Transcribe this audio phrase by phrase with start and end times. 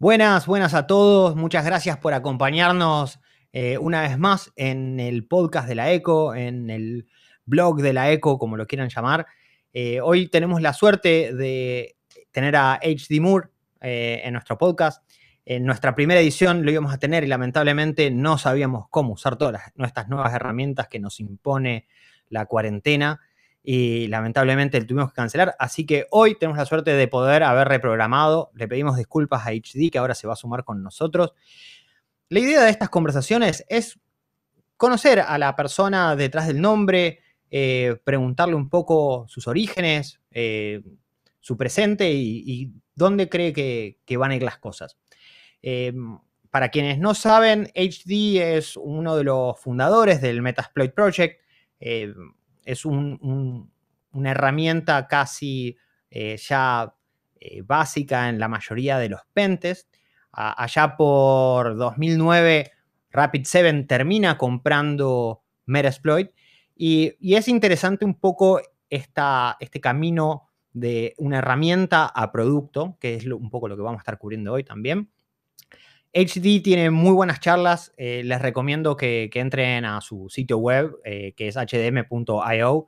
[0.00, 1.34] Buenas, buenas a todos.
[1.34, 3.18] Muchas gracias por acompañarnos
[3.52, 7.08] eh, una vez más en el podcast de la ECO, en el
[7.46, 9.26] blog de la ECO, como lo quieran llamar.
[9.72, 11.96] Eh, hoy tenemos la suerte de
[12.30, 13.48] tener a HD Moore
[13.80, 15.02] eh, en nuestro podcast.
[15.44, 19.72] En nuestra primera edición lo íbamos a tener y lamentablemente no sabíamos cómo usar todas
[19.74, 21.88] nuestras nuevas herramientas que nos impone
[22.28, 23.20] la cuarentena
[23.70, 25.54] y lamentablemente tuvimos que cancelar.
[25.58, 28.50] Así que hoy tenemos la suerte de poder haber reprogramado.
[28.54, 31.34] Le pedimos disculpas a HD que ahora se va a sumar con nosotros.
[32.30, 34.00] La idea de estas conversaciones es
[34.78, 40.80] conocer a la persona detrás del nombre, eh, preguntarle un poco sus orígenes, eh,
[41.38, 44.96] su presente y, dónde cree que, van a ir las cosas.
[45.60, 45.92] Eh,
[46.48, 51.42] para quienes no saben, HD es uno de los fundadores del Metasploit Project
[52.68, 55.74] es una herramienta casi
[56.10, 56.94] eh, ya
[57.40, 59.88] eh, básica en la mayoría de los pentes.
[60.32, 62.70] allá por 2009,
[63.10, 66.30] Rapid7 termina comprando Metasploit
[66.76, 73.14] y, y, es interesante un poco esta, este camino de una herramienta a producto, que
[73.14, 75.10] es un poco lo que vamos a estar cubriendo hoy también.
[76.14, 77.92] HD tiene muy buenas charlas.
[77.96, 82.86] Eh, les recomiendo que, entren a su sitio web, eh, que es hdm.io.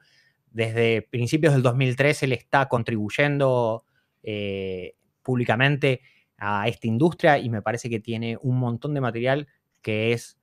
[0.50, 3.84] Desde principios del 2013 le está contribuyendo
[4.22, 6.00] eh, públicamente
[6.38, 9.46] a esta industria y me parece que tiene un montón de material
[9.82, 10.36] que es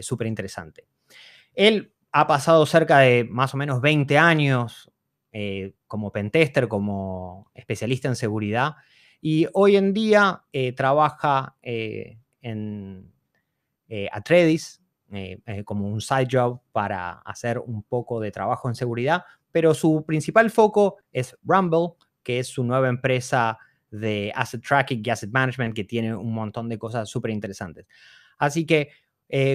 [0.00, 0.88] súper interesante.
[1.54, 4.90] Él ha pasado cerca de más o menos 20 años
[5.86, 8.74] como pentester, como especialista en seguridad
[9.20, 13.12] y hoy en día eh, trabaja eh, en
[13.88, 14.80] eh, Atredis
[15.64, 20.50] como un side job para hacer un poco de trabajo en seguridad, pero su principal
[20.50, 23.58] foco es Rumble, que es su nueva empresa
[23.90, 27.86] de asset tracking y asset management que tiene un montón de cosas súper interesantes.
[28.36, 28.90] Así que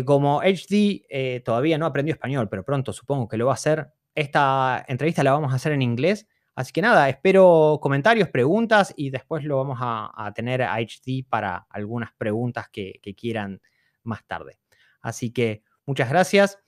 [0.05, 4.83] como HD todavía no aprendió español, pero pronto supongo que lo va a hacer, esta
[4.87, 9.43] entrevista la vamos a hacer en inglés Así que nada, espero comentarios, preguntas y después
[9.43, 13.59] lo vamos a, tener a HD para algunas preguntas que, quieran
[14.03, 14.59] más tarde.
[15.01, 16.59] Así que muchas gracias.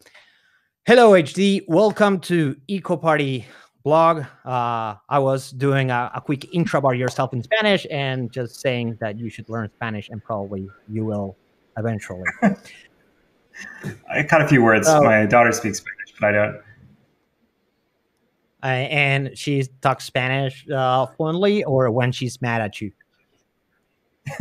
[0.85, 1.63] Hello, HD.
[1.67, 3.45] Welcome to Eco Party
[3.83, 4.25] blog.
[4.43, 8.97] Uh, I was doing a, a, quick intro about yourself in Spanish and just saying
[8.99, 11.37] that you should learn Spanish and probably you will
[11.77, 12.23] eventually.
[14.09, 14.87] I cut a few words.
[14.87, 16.64] My daughter speaks Spanish, but I don't.
[18.65, 22.91] Uh, and she talks Spanish uh, fluently, or when she's mad at you?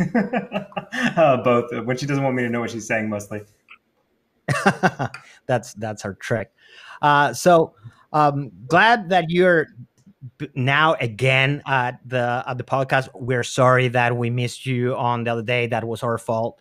[1.15, 1.71] uh, both.
[1.85, 3.41] When she doesn't want me to know what she's saying, mostly.
[5.45, 6.51] that's that's her trick.
[7.03, 7.75] Uh, so
[8.13, 9.67] um, glad that you're
[10.55, 13.09] now again at the at the podcast.
[13.13, 15.67] We're sorry that we missed you on the other day.
[15.67, 16.57] That was our fault.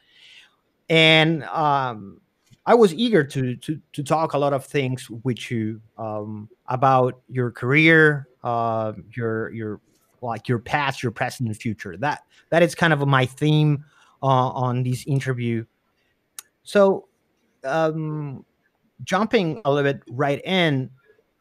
[0.91, 2.21] And um,
[2.67, 7.21] I was eager to to to talk a lot of things with you um, about
[7.29, 9.81] your career, uh, your your
[10.23, 11.97] like your past, your present, and future.
[11.99, 13.85] That that is kind of my theme
[14.23, 15.67] uh, on this interview.
[16.63, 17.09] So,
[17.65, 18.47] um,
[19.03, 20.89] jumping a little bit right in,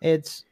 [0.01, 0.43] it's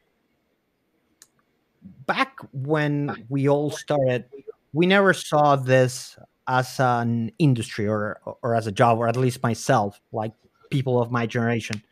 [2.06, 4.24] back when we all started.
[4.72, 6.16] We never saw this
[6.48, 10.32] as an industry or or as a job, or at least myself, like
[10.72, 11.82] people of my generation.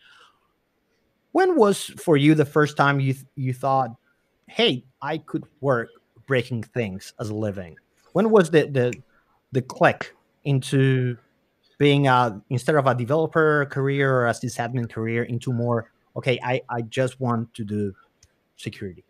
[1.32, 3.90] When was for you the first time you you thought,
[4.48, 5.88] "Hey, I could work
[6.26, 7.76] breaking things as a living"?
[8.12, 8.92] When was the the
[9.52, 11.16] the click into
[11.78, 16.62] being a instead of a developer career or a sysadmin career into more okay, I
[16.68, 17.94] I just want to do
[18.56, 19.04] security.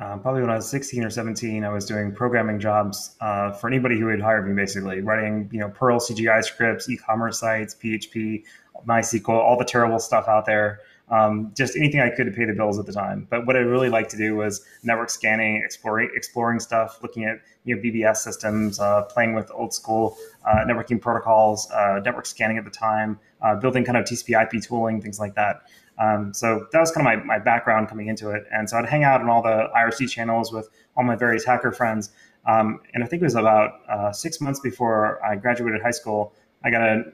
[0.00, 3.68] Um, probably when I was 16 or 17, I was doing programming jobs uh, for
[3.68, 8.42] anybody who would hire me, basically writing, you know, Perl CGI scripts, e-commerce sites, PHP,
[8.86, 10.80] MySQL, all the terrible stuff out there.
[11.08, 13.26] Um, just anything I could to pay the bills at the time.
[13.28, 17.40] But what I really liked to do was network scanning, exploring, exploring stuff, looking at
[17.64, 20.16] you know BBS systems, uh, playing with old school
[20.46, 25.02] uh, networking protocols, uh, network scanning at the time, uh, building kind of TCP/IP tooling,
[25.02, 25.64] things like that.
[26.02, 28.44] Um, so that was kind of my, my background coming into it.
[28.50, 31.70] And so I'd hang out on all the IRC channels with all my various hacker
[31.70, 32.10] friends.
[32.46, 36.34] Um, and I think it was about uh, six months before I graduated high school,
[36.64, 37.04] I got a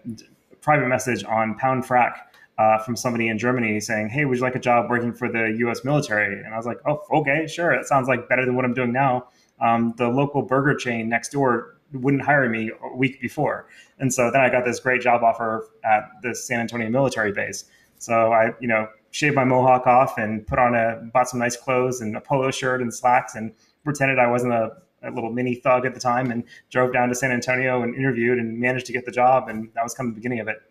[0.61, 4.57] private message on Pound Phrack uh, from somebody in Germany saying, Hey, would you like
[4.57, 6.43] a job working for the US military?
[6.43, 7.77] And I was like, Oh, okay, sure.
[7.77, 9.29] That sounds like better than what I'm doing now.
[9.61, 13.69] Um, the local burger chain next door wouldn't hire me a week before.
[13.99, 17.65] And so then I got this great job offer at the San Antonio military base.
[17.99, 21.57] So I, you know, shaved my mohawk off and put on a bought some nice
[21.57, 23.53] clothes and a polo shirt and slacks and
[23.85, 27.15] pretended I wasn't a a little mini thug at the time and drove down to
[27.15, 29.49] San Antonio and interviewed and managed to get the job.
[29.49, 30.63] And that was kind of the beginning of it.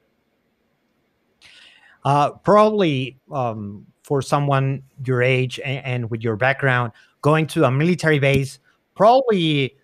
[2.03, 7.71] Uh, probably um, for someone your age and, and, with your background, going to a
[7.71, 8.59] military base,
[8.95, 9.75] probably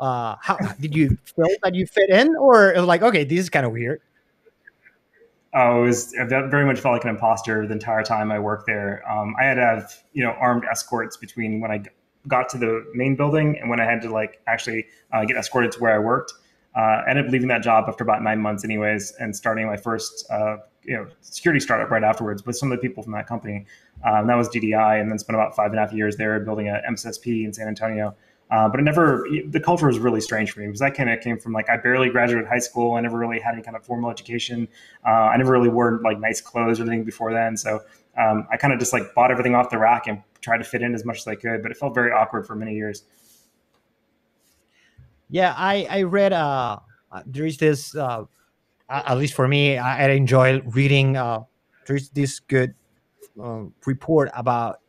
[0.00, 3.66] uh, how did you feel that you fit in, or like, okay, this is kind
[3.66, 4.00] of weird?
[5.54, 9.02] It was I very much felt like an imposter the entire time I worked there.
[9.10, 11.82] Um, I had to have you know armed escorts between when I
[12.26, 15.72] got to the main building and when I had to like actually uh, get escorted
[15.72, 16.34] to where I worked.
[16.76, 19.76] Uh, I ended up leaving that job after about nine months, anyways, and starting my
[19.76, 23.26] first uh, you know security startup right afterwards with some of the people from that
[23.26, 23.66] company.
[24.04, 26.68] Um, that was DDI, and then spent about five and a half years there building
[26.68, 28.14] a MSSP in San Antonio.
[28.50, 31.20] Uh, but it never, the culture was really strange for me because I kind of
[31.20, 32.94] came from like, I barely graduated high school.
[32.94, 34.68] I never really had any kind of formal education.
[35.06, 37.56] Uh, I never really wore like nice clothes or anything before then.
[37.56, 37.80] So
[38.16, 40.82] um, I kind of just like bought everything off the rack and tried to fit
[40.82, 43.04] in as much as I could, but it felt very awkward for many years.
[45.28, 46.78] Yeah, I, I read, uh,
[47.12, 48.24] uh there is this, uh,
[48.88, 51.44] at least for me, I, I enjoy reading, uh,
[51.86, 52.74] there's this good
[53.42, 54.80] uh, report about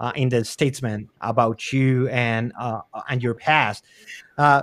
[0.00, 3.84] uh, in the Statesman about you and uh, and your past.
[4.36, 4.62] Uh,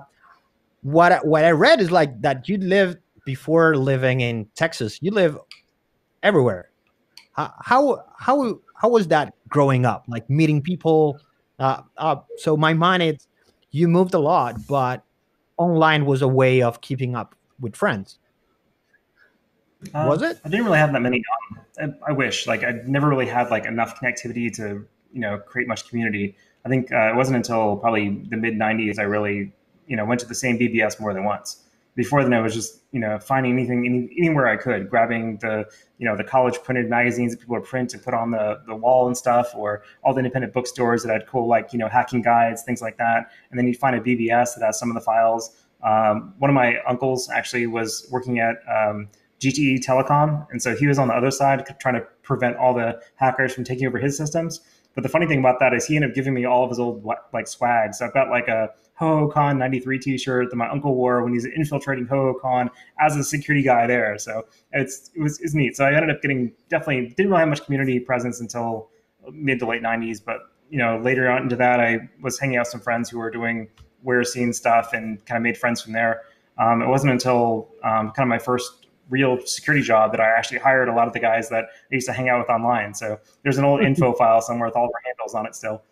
[0.81, 4.99] what what I read is like that you lived before living in Texas.
[5.01, 5.37] You live
[6.23, 6.69] everywhere.
[7.35, 10.05] how how how was that growing up?
[10.07, 11.19] Like meeting people.
[11.57, 13.27] Uh, uh, so my mind is
[13.71, 15.03] you moved a lot, but
[15.57, 18.19] online was a way of keeping up with friends.
[19.93, 20.39] Uh, was it?
[20.43, 21.21] I didn't really have that many.
[21.81, 24.85] Um, I, I, wish like I never really had like enough connectivity to
[25.15, 26.35] you know create much community.
[26.65, 29.51] I think uh, it wasn't until probably the mid '90s I really
[29.87, 31.61] you know went to the same BBS more than once.
[31.95, 35.65] Before then, I was just you know finding anything any, anywhere I could, grabbing the
[35.97, 38.75] you know the college printed magazines that people would print and put on the the
[38.75, 42.21] wall and stuff, or all the independent bookstores that had cool like you know hacking
[42.21, 43.31] guides, things like that.
[43.49, 45.55] And then you'd find a BBS that has some of the files.
[45.81, 49.07] Um, one of my uncles actually was working at um,
[49.45, 53.01] GTE Telecom, and so he was on the other side trying to prevent all the
[53.15, 54.61] hackers from taking over his systems.
[54.95, 56.79] But the funny thing about that is he ended up giving me all of his
[56.79, 57.93] old like swag.
[57.93, 58.69] So I've got like a
[58.99, 62.69] Hohocon 93 t-shirt that my uncle wore when he's infiltrating Hohocon
[62.99, 64.17] as a security guy there.
[64.17, 65.75] So it's it was, it's neat.
[65.75, 68.89] So I ended up getting definitely didn't really have much community presence until
[69.31, 70.23] mid to late 90s.
[70.25, 70.37] But
[70.69, 73.29] you know later on into that I was hanging out with some friends who were
[73.29, 73.67] doing
[74.05, 76.21] warez scene stuff and kind of made friends from there.
[76.57, 80.59] Um, it wasn't until um, kind of my first real security job that I actually
[80.59, 82.93] hired a lot of the guys that I used to hang out with online.
[82.93, 83.87] So there's an old mm-hmm.
[83.87, 85.83] info file somewhere with all of our handles on it still.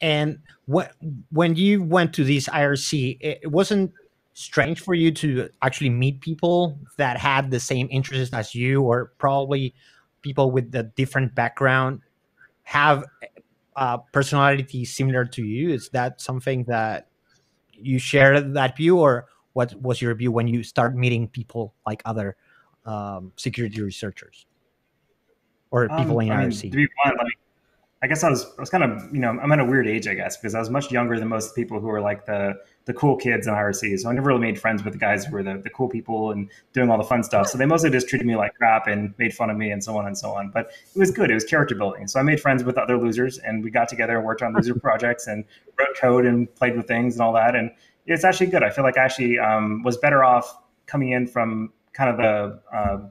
[0.00, 0.92] And what,
[1.30, 3.92] when you went to this IRC, it wasn't
[4.34, 9.12] strange for you to actually meet people that had the same interests as you, or
[9.18, 9.74] probably
[10.22, 12.00] people with a different background
[12.64, 13.04] have
[13.76, 15.70] a personality similar to you?
[15.70, 17.08] Is that something that
[17.72, 22.02] you share that view, or what was your view when you start meeting people like
[22.04, 22.36] other
[22.84, 24.46] um, security researchers
[25.70, 26.62] or um, people um, in I IRC?
[26.64, 27.32] Mean, to be blunt, like,
[28.02, 30.06] I guess I was I was kind of you know I'm at a weird age
[30.06, 32.54] I guess because I was much younger than most people who were like the
[32.84, 33.98] the cool kids in IRC.
[33.98, 36.32] So I never really made friends with the guys who were the, the cool people
[36.32, 37.48] and doing all the fun stuff.
[37.48, 39.96] So they mostly just treated me like crap and made fun of me and so
[39.96, 40.50] on and so on.
[40.50, 41.30] But it was good.
[41.30, 42.06] It was character building.
[42.06, 44.74] So I made friends with other losers and we got together and worked on loser
[44.78, 45.46] projects and
[45.78, 47.56] wrote code and played with things and all that.
[47.56, 47.70] And
[48.06, 48.62] it's actually good.
[48.62, 52.60] I feel like I actually um, was better off coming in from kind of the.
[52.76, 53.08] Uh,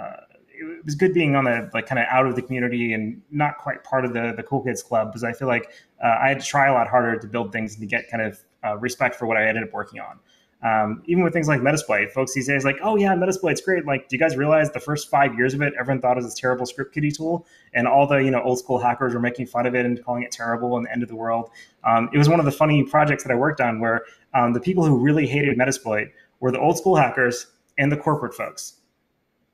[0.00, 0.20] uh,
[0.60, 3.58] it was good being on the like kind of out of the community and not
[3.58, 5.70] quite part of the the cool kids club because I feel like
[6.02, 8.22] uh, I had to try a lot harder to build things and to get kind
[8.22, 10.18] of uh, respect for what I ended up working on.
[10.60, 13.86] Um, even with things like Metasploit, folks these days like, oh yeah, Metasploit's great.
[13.86, 16.24] Like, do you guys realize the first five years of it, everyone thought it was
[16.26, 19.46] this terrible script kiddie tool, and all the you know old school hackers were making
[19.46, 21.50] fun of it and calling it terrible and the end of the world.
[21.84, 24.02] Um, it was one of the funny projects that I worked on where
[24.34, 26.10] um, the people who really hated Metasploit
[26.40, 27.46] were the old school hackers
[27.78, 28.74] and the corporate folks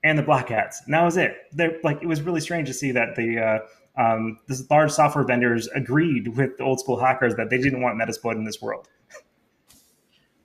[0.03, 0.83] and the black hats.
[0.85, 1.37] And that was it.
[1.53, 3.59] They're, like it was really strange to see that the uh,
[4.03, 4.39] um,
[4.71, 8.45] large software vendors agreed with the old school hackers that they didn't want Metasploit in
[8.45, 8.89] this world.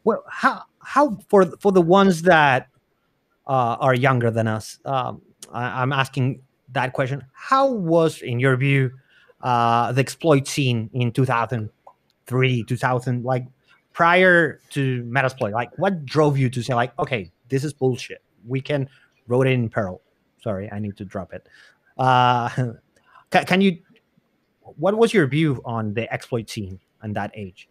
[0.09, 2.67] Well, how how for for the ones that
[3.45, 5.21] uh, are younger than us, um,
[5.53, 7.23] I, am asking that question.
[7.31, 8.89] How was, in your view,
[9.43, 13.23] uh, the exploit scene in 2003, 2000?
[13.23, 13.45] Like
[13.93, 18.23] prior to Metasploit, like what drove you to say, like, okay, this is bullshit.
[18.47, 18.89] We can
[19.27, 20.01] wrote it in Perl.
[20.41, 21.47] Sorry, I need to drop it.
[21.99, 22.49] Uh,
[23.29, 23.77] can, can you?
[24.63, 27.69] What was your view on the exploit scene and that age?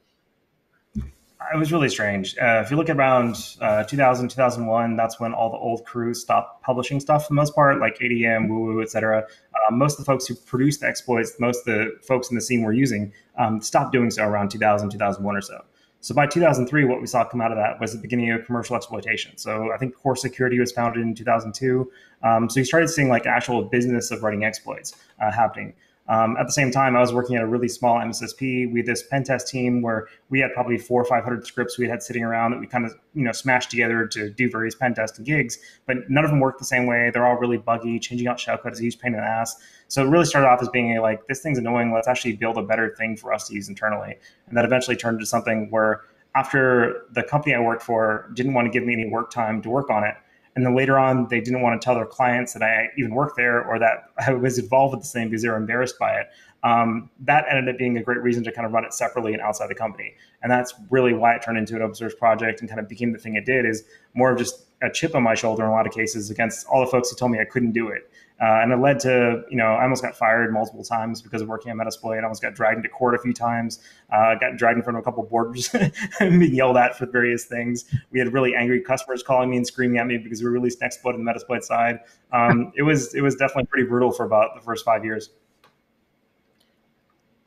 [1.55, 2.37] It was really strange.
[2.37, 6.63] Uh, if you look around uh, 2000, 2001, that's when all the old crews stopped
[6.63, 9.25] publishing stuff for the most part, like ADM, w00w00, etc.
[9.55, 12.41] Uh, most of the folks who produced the exploits, most of the folks in the
[12.41, 15.65] scene were using, um, stopped doing so around 2000, 2001 or so.
[16.01, 18.77] So by 2003, what we saw come out of that was the beginning of commercial
[18.77, 19.37] exploitation.
[19.37, 21.91] So I think Core Security was founded in 2002.
[22.23, 25.75] Um, so you started seeing like actual business of writing exploits uh, happening.
[26.09, 28.73] Um, at the same time, I was working at a really small MSSP.
[28.73, 31.87] We had this pen test team where we had probably four or 500 scripts we
[31.87, 34.95] had sitting around that we kind of, you know, smashed together to do various pen
[34.95, 37.11] tests and gigs, but none of them worked the same way.
[37.13, 37.99] They're all really buggy.
[37.99, 39.55] Changing out shellcode is a huge pain in the ass.
[39.89, 41.93] So it really started off as being a, like, this thing's annoying.
[41.93, 44.17] Let's actually build a better thing for us to use internally.
[44.49, 46.03] And that eventually turned into something where
[46.35, 49.69] after the company I worked for didn't want to give me any work time to
[49.69, 50.15] work on it,
[50.59, 53.37] and then later on, they didn't want to tell their clients that I even worked
[53.37, 56.27] there or that I was involved with the same because they were embarrassed by it.
[56.65, 59.41] Um, that ended up being a great reason to kind of run it separately and
[59.41, 60.17] outside the company.
[60.43, 63.13] And that's really why it turned into an open source project and kind of became
[63.13, 63.85] the thing it did is
[64.15, 66.81] more of just a chip on my shoulder in a lot of cases against all
[66.81, 68.11] the folks who told me I couldn't do it.
[68.41, 71.49] Uh, and it led to, you know, I almost got fired multiple times because of
[71.49, 72.21] working on Metasploit.
[72.21, 73.81] I almost got dragged into court a few times.
[74.13, 75.75] Uh, got dragged in front of a couple of boards
[76.21, 77.87] and being yelled at for various things.
[78.13, 80.87] We had really angry customers calling me and screaming at me because we released an
[80.87, 81.99] exploit on the Metasploit side.
[82.33, 85.31] Um, it was it was definitely pretty brutal for about the first five years.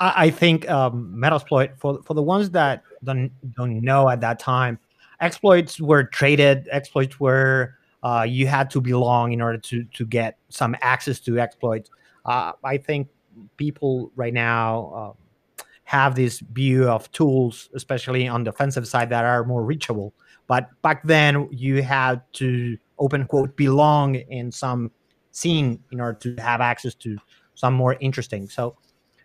[0.01, 4.39] I, I think um, Metasploit for for the ones that don't don't know at that
[4.39, 4.77] time,
[5.21, 6.67] exploits were traded.
[6.69, 11.39] Exploits were uh, you had to belong in order to to get some access to
[11.39, 11.89] exploits.
[12.25, 13.09] Uh, I think
[13.57, 15.15] people right now
[15.59, 20.13] uh, have this view of tools, especially on the offensive side, that are more reachable.
[20.47, 24.91] But back then, you had to open quote belong in some
[25.31, 27.17] scene in order to have access to
[27.55, 28.47] some more interesting.
[28.49, 28.75] So,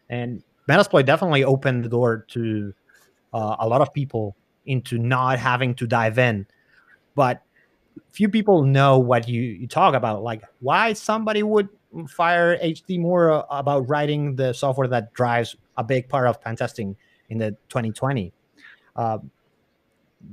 [0.09, 2.73] and Metasploit definitely opened the door to
[3.33, 6.47] uh, a lot of people into not having to dive in.
[7.14, 7.42] But
[8.12, 11.69] few people know what you, you talk about, like why somebody would
[12.09, 16.57] fire HD Moore uh, about writing the software that drives a big part of pen
[16.57, 16.97] testing
[17.29, 18.33] in the 2020.
[18.95, 19.19] Uh,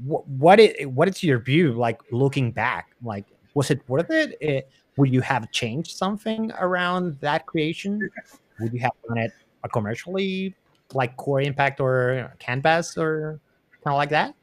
[0.03, 2.96] what what is, what is your view like looking back?
[3.03, 4.38] Like, was it worth it?
[4.41, 4.70] it?
[4.98, 8.10] Would you have changed something around that creation?
[8.60, 9.32] Would you have done it
[9.63, 10.55] a commercially
[10.93, 13.39] like Core Impact or Canvas or
[13.84, 14.36] kind of like that?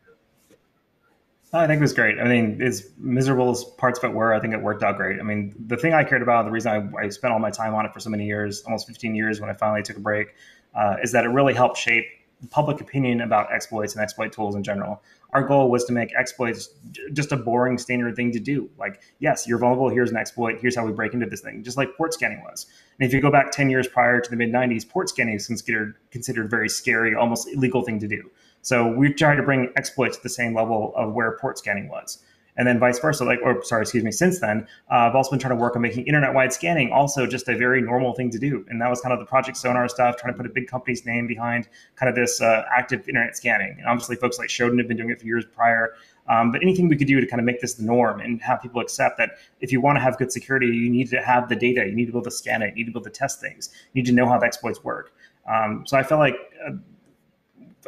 [1.53, 2.21] I think it was great.
[2.21, 5.19] I mean, as miserable as parts of it were, I think it worked out great.
[5.19, 7.75] I mean, the thing I cared about, the reason I, I spent all my time
[7.75, 10.35] on it for so many years, almost 15 years when I finally took a break,
[10.77, 12.07] uh, is that it really helped shape
[12.49, 15.03] public opinion about exploits and exploit tools in general.
[15.33, 16.71] Our goal was to make exploits
[17.13, 18.71] just a boring standard thing to do.
[18.79, 19.91] Like, yes, you're vulnerable.
[19.91, 20.59] Here's an exploit.
[20.61, 22.67] Here's how we break into this thing, just like port scanning was.
[22.99, 25.47] And if you go back 10 years prior to the mid 90s, port scanning is
[25.47, 28.31] considered considered very scary, almost illegal thing to do.
[28.63, 32.23] So we tried to bring exploits to the same level of where port scanning was.
[32.57, 35.39] And then vice versa, like, or sorry, excuse me, since then, uh, I've also been
[35.39, 38.39] trying to work on making internet wide scanning also just a very normal thing to
[38.39, 38.67] do.
[38.69, 41.07] And that was kind of the Project Sonar stuff, trying to put a big company's
[41.07, 43.77] name behind kind of this uh, active internet scanning.
[43.79, 45.95] And obviously, folks like Shodan have been doing it for years prior.
[46.29, 48.61] Um, but anything we could do to kind of make this the norm and have
[48.63, 51.57] people accept that if you want to have good security, you need to have the
[51.57, 53.11] data, you need to be able to scan it, you need to be able to
[53.11, 55.13] test things, you need to know how the exploits work.
[55.51, 56.73] Um, so I felt like uh,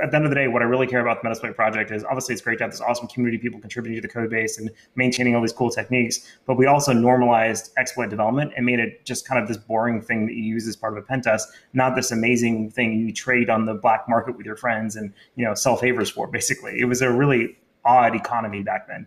[0.00, 2.02] at the end of the day, what I really care about the Metasploit project is
[2.04, 4.58] obviously it's great to have this awesome community of people contributing to the code base
[4.58, 6.26] and maintaining all these cool techniques.
[6.46, 10.26] But we also normalized exploit development and made it just kind of this boring thing
[10.26, 13.50] that you use as part of a pen test, not this amazing thing you trade
[13.50, 16.26] on the black market with your friends and you know sell favors for.
[16.26, 19.06] Basically, it was a really odd economy back then.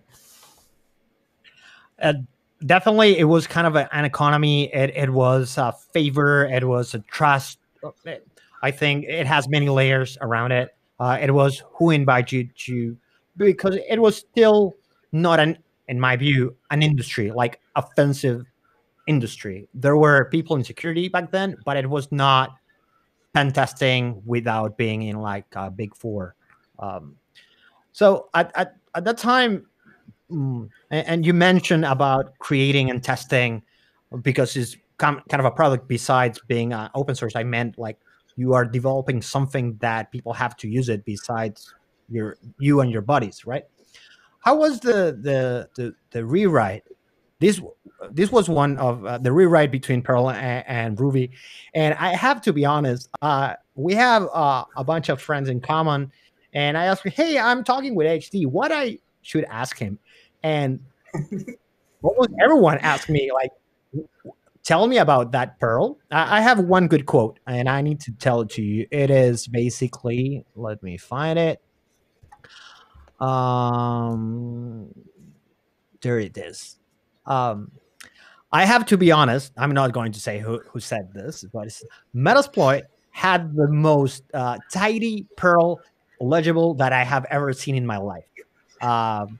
[1.99, 2.13] Uh,
[2.63, 4.73] definitely, it was kind of a, an economy.
[4.73, 6.45] It, it was a favor.
[6.45, 7.57] It was a trust.
[8.65, 10.75] I think it has many layers around it.
[10.99, 12.97] Uh, it was who invited you to,
[13.37, 14.73] because it was still
[15.11, 18.43] not an, in my view, an industry like offensive
[19.05, 19.67] industry.
[19.75, 22.55] There were people in security back then, but it was not
[23.35, 26.33] pen testing without being in like a big four.
[26.79, 27.17] Um,
[27.91, 29.67] so at, at, at that time,
[30.31, 33.61] mm, and, and, you mentioned about creating and testing
[34.23, 37.35] because it's kind of a product besides being uh, open source.
[37.35, 37.99] I meant like
[38.35, 41.73] you are developing something that people have to use it besides
[42.09, 43.63] your you and your buddies, right?
[44.39, 46.83] How was the the the, the rewrite?
[47.39, 47.61] This
[48.11, 51.31] this was one of uh, the rewrite between Perl and, and, Ruby,
[51.73, 53.09] and I have to be honest.
[53.21, 56.11] Uh, we have uh, a bunch of friends in common,
[56.53, 58.45] and I asked, "Hey, I'm talking with HD.
[58.45, 59.99] What I should ask him?"
[60.43, 60.79] And
[62.01, 63.51] what was everyone asked me like
[64.65, 65.97] tell me about that Perl.
[66.11, 68.85] I, I have one good quote, and I need to tell it to you.
[68.91, 71.61] It is basically, let me find it.
[73.21, 74.93] Um,
[76.01, 76.77] there it is.
[77.25, 77.71] Um,
[78.51, 79.53] I have to be honest.
[79.57, 81.69] I'm not going to say who, who said this, but
[82.13, 85.79] Metasploit had the most uh, tidy Perl
[86.19, 88.25] legible that I have ever seen in my life.
[88.81, 89.39] Um,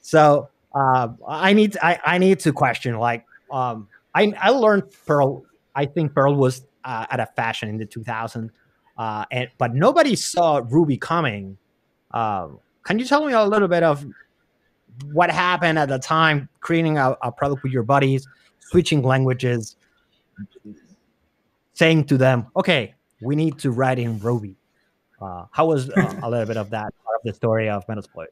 [0.00, 5.44] so uh, I need I, I need to question like um, I I learned Perl.
[5.74, 8.50] I think Perl was uh, at a fashion in the 2000s,
[8.98, 11.56] uh, and but nobody saw Ruby coming.
[12.12, 14.04] Um, can you tell me a little bit of
[15.12, 18.26] what happened at the time, creating a, a product with your buddies,
[18.60, 19.76] switching languages,
[21.72, 24.56] saying to them, "Okay, we need to write in Ruby."
[25.20, 28.26] Uh, how was uh, a little bit of that part of the story of Metasploit?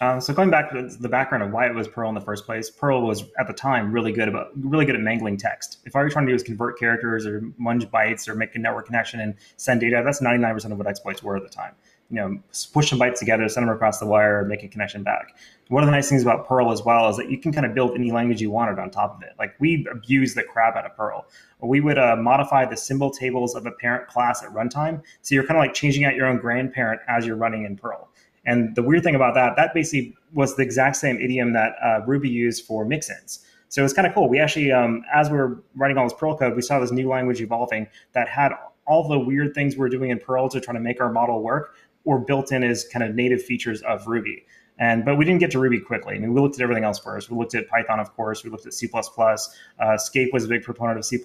[0.00, 2.46] Um, so going back to the background of why it was Perl in the first
[2.46, 5.78] place, Perl was at the time really good about really good at mangling text.
[5.84, 8.60] If all you're trying to do is convert characters or munge bytes or make a
[8.60, 11.74] network connection and send data, that's 99% of what exploits were at the time.
[12.10, 12.38] You know,
[12.72, 15.36] push some bytes together, send them across the wire, make a connection back.
[15.66, 17.74] One of the nice things about Perl as well is that you can kind of
[17.74, 19.32] build any language you wanted on top of it.
[19.38, 21.26] Like we abuse the crap out of Perl.
[21.60, 25.02] We would uh, modify the symbol tables of a parent class at runtime.
[25.22, 28.08] So you're kind of like changing out your own grandparent as you're running in Perl.
[28.48, 32.00] And the weird thing about that, that basically was the exact same idiom that uh,
[32.06, 33.44] Ruby used for mixins.
[33.68, 34.28] So it was kind of cool.
[34.28, 37.08] We actually, um, as we were writing all this Perl code, we saw this new
[37.08, 38.52] language evolving that had
[38.86, 41.74] all the weird things we're doing in Perl to try to make our model work,
[42.04, 44.46] or built in as kind of native features of Ruby.
[44.78, 46.14] And but we didn't get to Ruby quickly.
[46.14, 47.30] I mean, we looked at everything else first.
[47.30, 48.44] We looked at Python, of course.
[48.44, 48.88] We looked at C++.
[48.92, 51.18] Uh, skape was a big proponent of C++,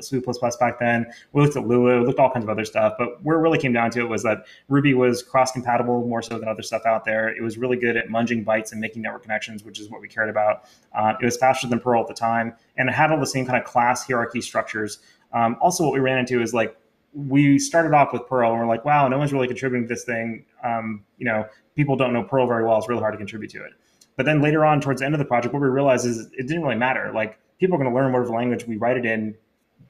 [0.00, 0.20] C++
[0.60, 1.06] back then.
[1.32, 2.94] We looked at Lua, we looked at all kinds of other stuff.
[2.96, 6.38] But where it really came down to it was that Ruby was cross-compatible more so
[6.38, 7.28] than other stuff out there.
[7.28, 10.06] It was really good at munging bytes and making network connections, which is what we
[10.06, 10.64] cared about.
[10.96, 13.44] Uh, it was faster than Perl at the time, and it had all the same
[13.44, 15.00] kind of class hierarchy structures.
[15.32, 16.76] Um, also, what we ran into is like
[17.14, 20.04] we started off with Perl and we're like, wow, no one's really contributing to this
[20.04, 20.44] thing.
[20.62, 21.46] Um, you know,
[21.78, 22.76] people don't know Perl very well.
[22.76, 23.70] It's really hard to contribute to it.
[24.16, 26.48] But then later on, towards the end of the project, what we realized is it
[26.48, 27.12] didn't really matter.
[27.14, 29.36] Like people are going to learn whatever language we write it in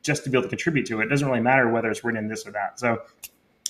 [0.02, 1.07] just to be able to contribute to it.
[1.07, 2.78] It doesn't really matter whether it's written in this or that.
[2.78, 3.00] So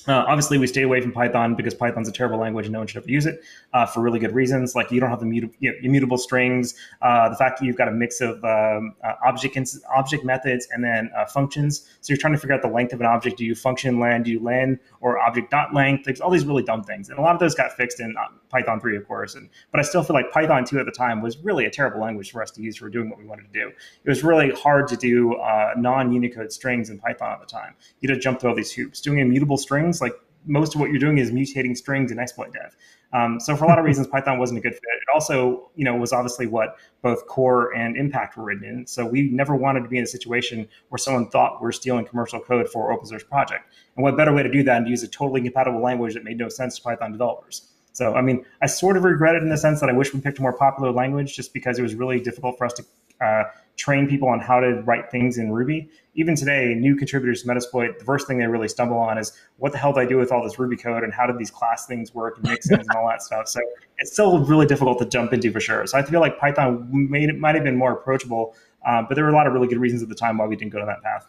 [0.08, 2.86] uh, obviously, we stay away from Python because Python's a terrible language and no one
[2.86, 3.42] should ever use it
[3.73, 4.75] uh, for really good reasons.
[4.75, 7.76] Like you don't have the muta- you know, immutable strings, uh, the fact that you've
[7.76, 11.80] got a mix of um, uh, object ins- object methods and then uh, functions.
[12.00, 13.36] So you're trying to figure out the length of an object.
[13.38, 14.23] Do you function len?
[14.23, 16.04] Do you len or object dot length?
[16.04, 18.28] There's all these really dumb things, and a lot of those got fixed in uh,
[18.49, 19.34] Python 3, of course.
[19.34, 22.00] And but I still feel like Python 2 at the time was really a terrible
[22.00, 23.68] language for us to use for doing what we wanted to do.
[23.68, 25.36] It was really hard to do
[25.76, 27.75] non-Unicode strings in Python at the time.
[28.00, 29.00] You had to jump through all these hoops.
[29.00, 30.15] Doing immutable strings like
[30.47, 32.76] most of what you're doing is mutating strings in exploit dev.
[33.13, 34.82] Um, so for a lot of reasons, Python wasn't a good fit.
[34.82, 38.87] It also, you know, was obviously what both core and impact were written in.
[38.87, 42.41] So we never wanted to be in a situation where someone thought we're stealing commercial
[42.41, 43.73] code for open source project.
[43.97, 46.25] And what better way to do that than to use a totally compatible language that
[46.25, 47.69] made no sense to Python developers?
[47.93, 50.21] So, I mean, I sort of regret it in the sense that I wish we
[50.21, 52.84] picked a more popular language just because it was really difficult for us to
[53.21, 53.45] uh,
[53.78, 55.88] train people on how to write things in Ruby.
[56.14, 59.71] Even today, new contributors to Metasploit, the first thing they really stumble on is what
[59.71, 61.86] the hell do I do with all this Ruby code and how did these class
[61.86, 63.47] things work and mixins and all that stuff.
[63.47, 63.60] So
[63.99, 65.86] it's still really difficult to jump into for sure.
[65.86, 69.34] So I feel like Python might have been more approachable, uh, but there were a
[69.34, 71.26] lot of really good reasons at the time why we didn't go to that path.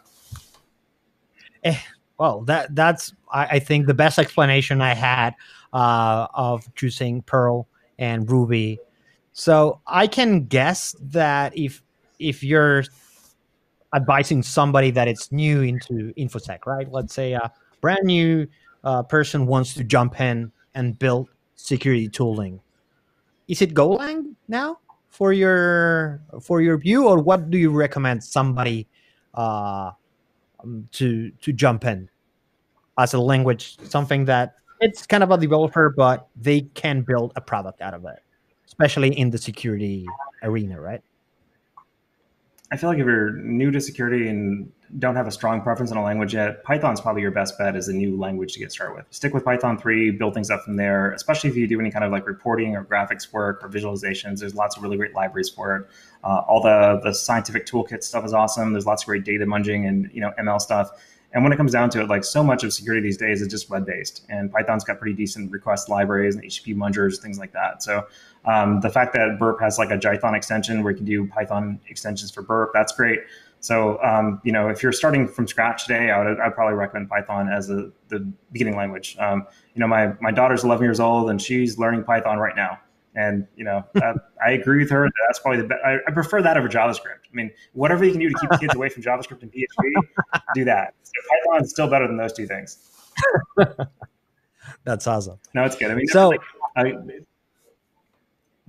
[1.62, 1.78] Eh,
[2.18, 5.34] well, that that's I, I, think the best explanation I had
[5.72, 8.78] uh, of choosing Perl and Ruby.
[9.32, 11.82] So I can guess that if
[12.20, 12.84] if you're
[13.94, 16.90] advising somebody that it's new into infosec, right?
[16.90, 18.46] Let's say a brand new
[18.84, 22.60] uh, person wants to jump in and build security tooling.
[23.48, 24.78] Is it Golang now
[25.08, 28.86] for your for your view, or what do you recommend somebody
[29.34, 29.90] uh,
[30.62, 32.08] um, to to jump in
[32.98, 37.40] as a language, something that it's kind of a developer, but they can build a
[37.40, 38.22] product out of it,
[38.66, 40.06] especially in the security
[40.42, 41.02] arena, right?
[42.72, 45.96] I feel like if you're new to security and don't have a strong preference in
[45.96, 48.94] a language yet, Python's probably your best bet as a new language to get started
[48.94, 49.06] with.
[49.10, 52.04] Stick with Python 3, build things up from there, especially if you do any kind
[52.04, 54.38] of like reporting or graphics work or visualizations.
[54.38, 55.88] There's lots of really great libraries for it.
[56.22, 58.72] Uh, all the, the scientific toolkit stuff is awesome.
[58.72, 60.90] There's lots of great data munging and you know ML stuff.
[61.32, 63.48] And when it comes down to it, like so much of security these days is
[63.48, 67.52] just web based, and Python's got pretty decent request libraries and HTTP mungers, things like
[67.52, 67.82] that.
[67.82, 68.06] So
[68.44, 71.80] um, the fact that Burp has like a Jython extension where you can do Python
[71.88, 73.20] extensions for Burp, that's great.
[73.60, 77.10] So um, you know, if you're starting from scratch today, I would I'd probably recommend
[77.10, 78.20] Python as a, the
[78.52, 79.16] beginning language.
[79.18, 82.78] Um, you know, my my daughter's 11 years old and she's learning Python right now.
[83.14, 85.04] And you know, uh, I agree with her.
[85.04, 85.80] That that's probably the best.
[85.84, 87.26] I, I, prefer that over JavaScript.
[87.30, 90.64] I mean, whatever you can do to keep kids away from JavaScript and PHP, do
[90.64, 90.94] that.
[91.02, 92.88] So Python is still better than those two things.
[94.84, 95.38] That's awesome.
[95.54, 95.90] No, it's good.
[95.90, 96.40] I mean, so like,
[96.76, 96.94] I,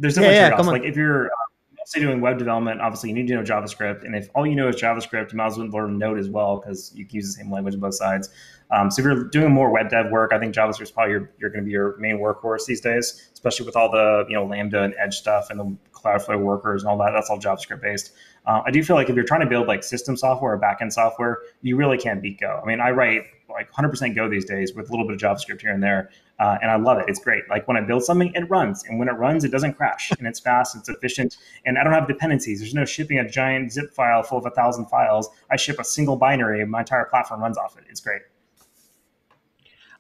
[0.02, 1.30] there's so yeah, much yeah, Like if you're
[1.78, 4.68] mostly doing web development, obviously you need to know JavaScript, and if all you know
[4.68, 7.44] is JavaScript, you might as well learn Node as well because you can use the
[7.44, 8.30] same language on both sides.
[8.72, 11.32] Um, so if you're doing more web dev work, I think JavaScript is probably your,
[11.40, 14.46] you're going to be your main workhorse these days, especially with all the you know
[14.46, 17.12] Lambda and Edge stuff and the Cloudflare workers and all that.
[17.12, 18.14] That's all JavaScript based.
[18.46, 20.94] Uh, I do feel like if you're trying to build like system software or backend
[20.94, 22.60] software, you really can't beat Go.
[22.64, 25.62] I mean, I write like 100% Go these days with a little bit of JavaScript
[25.62, 26.10] here and there,
[26.40, 27.06] uh, and I love it.
[27.08, 27.44] It's great.
[27.50, 30.28] Like when I build something, it runs, and when it runs, it doesn't crash, and
[30.28, 32.60] it's fast, it's efficient, and I don't have dependencies.
[32.60, 35.30] There's no shipping a giant zip file full of a thousand files.
[35.50, 37.86] I ship a single binary, and my entire platform runs off it.
[37.90, 38.22] It's great.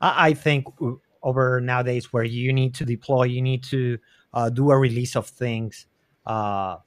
[0.02, 0.66] I think
[1.22, 4.00] over nowadays where you need to deploy, you need to
[4.34, 5.86] uh, do a release of things.
[6.26, 6.78] Uh,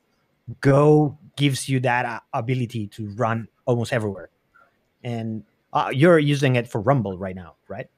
[0.61, 4.29] Go gives you that uh, ability to run almost everywhere,
[5.03, 5.43] and
[5.75, 7.89] uh, you're using it for Rumble right now, right?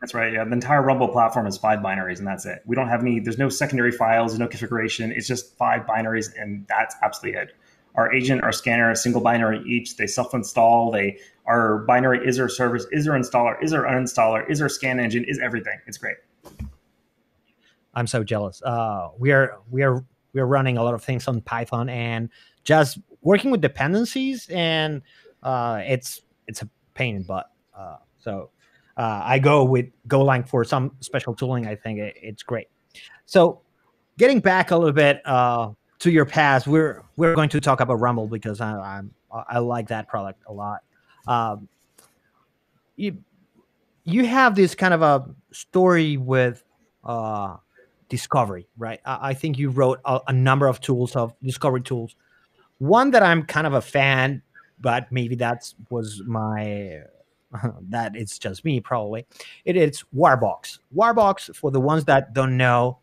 [0.00, 0.32] That's right.
[0.32, 2.62] Yeah, the entire Rumble platform is five binaries, and that's it.
[2.64, 3.20] We don't have any.
[3.20, 5.12] There's no secondary files, no configuration.
[5.12, 7.54] It's just five binaries, and that's absolutely it.
[7.96, 9.96] Our agent, our scanner, a single binary each.
[9.96, 10.90] They self-install.
[10.90, 14.98] They our binary is our service, is our installer, is our uninstaller, is our scan
[14.98, 15.78] engine, is everything.
[15.86, 16.16] It's great.
[17.92, 18.62] I'm so jealous.
[18.62, 22.30] Uh, we are we are we are running a lot of things on Python and
[22.64, 25.02] just working with dependencies, and
[25.42, 27.50] uh, it's it's a pain in butt.
[27.76, 28.50] Uh, so
[28.96, 31.66] uh, I go with Golang for some special tooling.
[31.66, 32.68] I think it, it's great.
[33.26, 33.60] So
[34.18, 37.94] getting back a little bit uh, to your past, we're we're going to talk about
[37.94, 40.80] Rumble because I, I'm I like that product a lot.
[41.26, 41.68] Um,
[42.96, 43.18] you
[44.04, 46.64] you have this kind of a story with
[47.04, 47.56] uh,
[48.08, 49.00] discovery, right?
[49.04, 52.16] I, I think you wrote a, a, number of tools of discovery tools.
[52.78, 54.42] One that I'm kind of a fan,
[54.80, 57.00] but maybe that was my
[57.88, 59.26] that it's just me probably.
[59.64, 60.78] It is WarVOX.
[60.94, 62.98] WarVOX for the ones that don't know,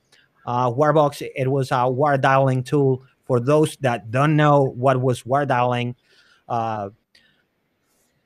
[0.46, 3.04] uh, WarVOX it was a war dialing tool.
[3.26, 5.96] For those that don't know what was war dialing,
[6.48, 6.90] uh,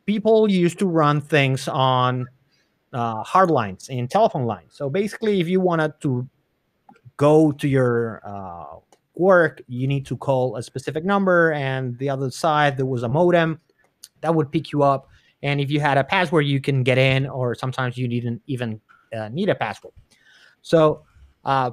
[0.05, 2.27] people used to run things on
[2.93, 4.73] uh, hard lines and telephone lines.
[4.75, 6.29] So basically, if you wanted to
[7.17, 8.77] go to your uh,
[9.15, 13.09] work, you need to call a specific number, and the other side there was a
[13.09, 13.59] modem
[14.21, 15.09] that would pick you up.
[15.43, 18.79] And if you had a password, you can get in, or sometimes you didn't even
[19.15, 19.93] uh, need a password.
[20.61, 21.03] So,
[21.43, 21.71] uh,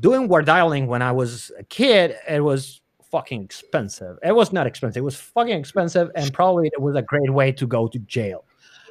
[0.00, 4.18] doing war dialing when I was a kid, it was fucking expensive.
[4.22, 5.00] It was not expensive.
[5.00, 8.44] It was fucking expensive, and probably it was a great way to go to jail.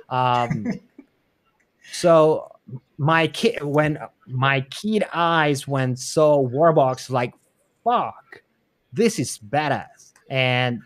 [0.10, 0.66] Um,
[1.92, 2.51] so
[2.98, 3.98] my kid when
[4.28, 7.34] my kid eyes when saw WarVOX like
[7.84, 8.44] fuck
[8.94, 10.14] this is badass.
[10.30, 10.82] And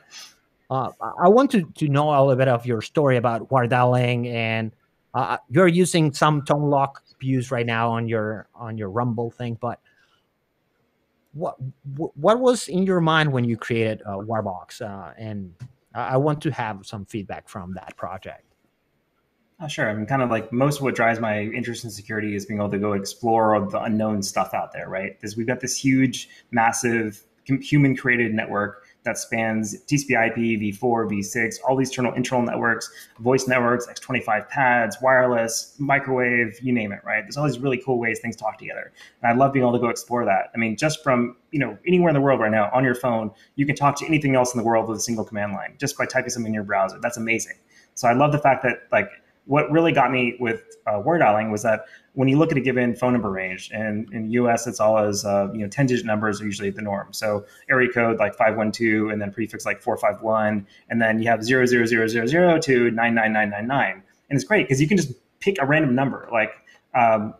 [0.69, 0.89] uh,
[1.21, 4.71] I want to, to know a little bit of your story about war dialing and
[5.13, 9.79] uh, you're using some ToneLoc views right now on your on your rumble thing but
[11.31, 11.55] what
[11.93, 14.81] what was in your mind when you created uh, WarVOX?
[14.81, 15.53] Uh, and
[15.93, 18.54] i want to have some feedback from that project
[19.59, 19.89] Oh, sure.
[19.89, 22.59] I mean, kind of like most of what drives my interest in security is being
[22.59, 25.15] able to go explore all the unknown stuff out there, right?
[25.15, 31.55] Because we've got this huge, massive human created network that spans TCP IP, v4, v6,
[31.65, 37.21] all these internal, internal networks, voice networks, X25 pads, wireless, microwave, you name it, right?
[37.23, 38.91] There's all these really cool ways things talk together.
[39.21, 40.49] And I love being able to go explore that.
[40.53, 43.31] I mean, just from, you know, anywhere in the world right now on your phone,
[43.55, 45.97] you can talk to anything else in the world with a single command line just
[45.97, 46.99] by typing something in your browser.
[46.99, 47.57] That's amazing.
[47.93, 49.09] So I love the fact that like
[49.45, 52.61] what really got me with uh, war dialing was that when you look at a
[52.61, 54.67] given phone number range, and in U.S.
[54.67, 57.13] it's always uh, you know ten digit numbers are usually the norm.
[57.13, 61.01] So area code like five one two, and then prefix like four five one, and
[61.01, 64.37] then you have zero zero zero zero zero to nine nine nine nine nine, and
[64.37, 66.27] it's great because you can just pick a random number.
[66.31, 66.51] Like
[66.93, 67.35] um,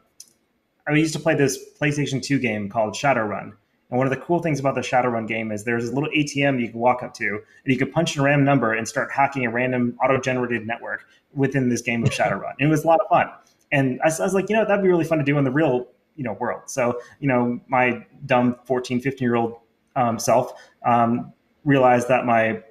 [0.88, 3.54] I used to play this PlayStation Two game called Shadowrun,
[3.90, 6.60] and one of the cool things about the Shadowrun game is there's this little ATM
[6.60, 9.12] you can walk up to, and you can punch in a random number and start
[9.12, 12.54] hacking a random auto-generated network within this game of Shadowrun.
[12.60, 13.30] And it was a lot of fun.
[13.72, 15.52] And I, I was like, you know, that'd be really fun to do in the
[15.52, 16.64] real, you know, world.
[16.66, 19.58] So, you know, my dumb 14, 15 year old
[19.96, 20.54] um, self
[20.86, 21.32] um,
[21.64, 22.62] realized that my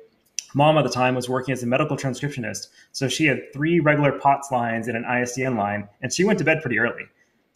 [0.55, 2.69] mom at the time was working as a medical transcriptionist.
[2.93, 6.45] So she had three regular POTS lines and an ISDN line, and she went to
[6.45, 7.05] bed pretty early.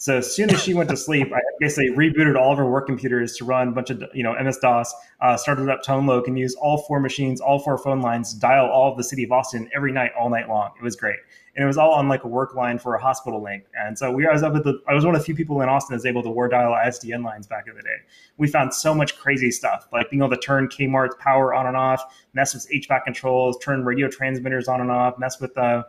[0.00, 2.87] So as soon as she went to sleep, I basically rebooted all of her work
[2.87, 6.38] computers to run a bunch of you know MS DOS, uh, started up ToneLoc, and
[6.38, 9.68] used all four machines, all four phone lines, dial all of the city of Austin
[9.74, 10.70] every night, all night long.
[10.78, 11.18] It was great,
[11.56, 13.64] and it was all on like a work line for a hospital link.
[13.74, 15.61] And so we I was up at the I was one of the few people
[15.62, 17.96] in Austin that was able to war dial ISDN lines back in the day.
[18.37, 21.76] We found so much crazy stuff, like being able to turn Kmart's power on and
[21.76, 25.82] off, mess with HVAC controls, turn radio transmitters on and off, mess with uh,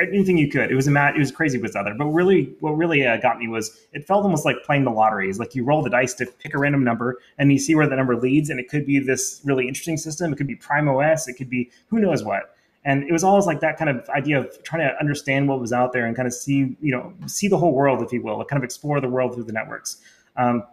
[0.00, 0.70] anything you could.
[0.70, 1.16] It was a mat.
[1.16, 1.94] It was crazy with other.
[1.94, 5.28] But really, what really uh, got me was it felt almost like playing the lottery.
[5.28, 7.86] It's like you roll the dice to pick a random number, and you see where
[7.86, 8.50] the number leads.
[8.50, 10.32] And it could be this really interesting system.
[10.32, 11.28] It could be Prime OS.
[11.28, 12.56] It could be who knows what.
[12.84, 15.72] And it was always like that kind of idea of trying to understand what was
[15.72, 18.44] out there and kind of see, you know, see the whole world, if you will,
[18.44, 19.98] kind of explore the world through the networks.
[20.36, 20.64] Um,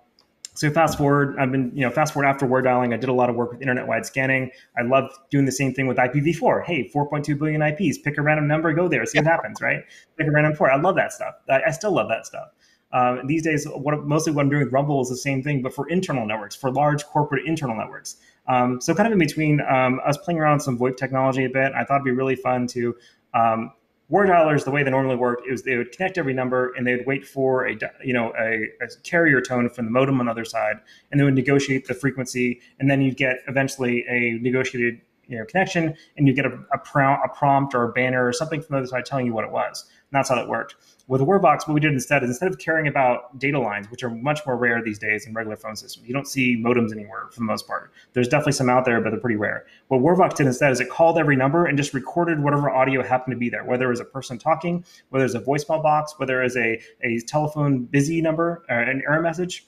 [0.59, 3.13] so fast forward, I've been, you know, fast forward after war dialing, I did a
[3.13, 4.51] lot of work with internet wide scanning.
[4.77, 6.65] I love doing the same thing with IPv4.
[6.65, 9.85] Hey, 4.2 billion IPs, pick a random number, go there, see what happens, right?
[10.17, 10.71] Pick a random port.
[10.73, 11.35] I love that stuff.
[11.49, 12.49] I, I still love that stuff.
[12.91, 15.73] Um, these days, what mostly what I'm doing with Rumble is the same thing, but
[15.73, 18.17] for internal networks, for large corporate internal networks.
[18.49, 21.45] Um, so kind of in between, um, I was playing around with some VoIP technology
[21.45, 21.71] a bit.
[21.71, 22.97] I thought it'd be really fun to
[23.33, 23.71] um,
[24.09, 26.95] War dialers, the way they normally worked, is they would connect every number and they
[26.95, 30.31] would wait for a you know a, a, carrier tone from the modem on the
[30.31, 30.77] other side,
[31.11, 35.45] and they would negotiate the frequency, and then you'd get eventually a negotiated you know
[35.45, 38.73] connection, and you get a, a, prompt, a prompt or a banner or something from
[38.73, 39.85] the other side telling you what it was.
[39.87, 40.75] And that's how that worked.
[41.07, 44.09] With WarVOX, what we did instead is instead of caring about data lines, which are
[44.09, 47.39] much more rare these days in regular phone systems, you don't see modems anywhere for
[47.39, 47.91] the most part.
[48.13, 49.65] There's definitely some out there, but they're pretty rare.
[49.87, 53.33] What WarVOX did instead is it called every number and just recorded whatever audio happened
[53.33, 56.41] to be there, whether it was a person talking, whether it's a voicemail box, whether
[56.41, 59.67] it's a, a telephone busy number, or an error message.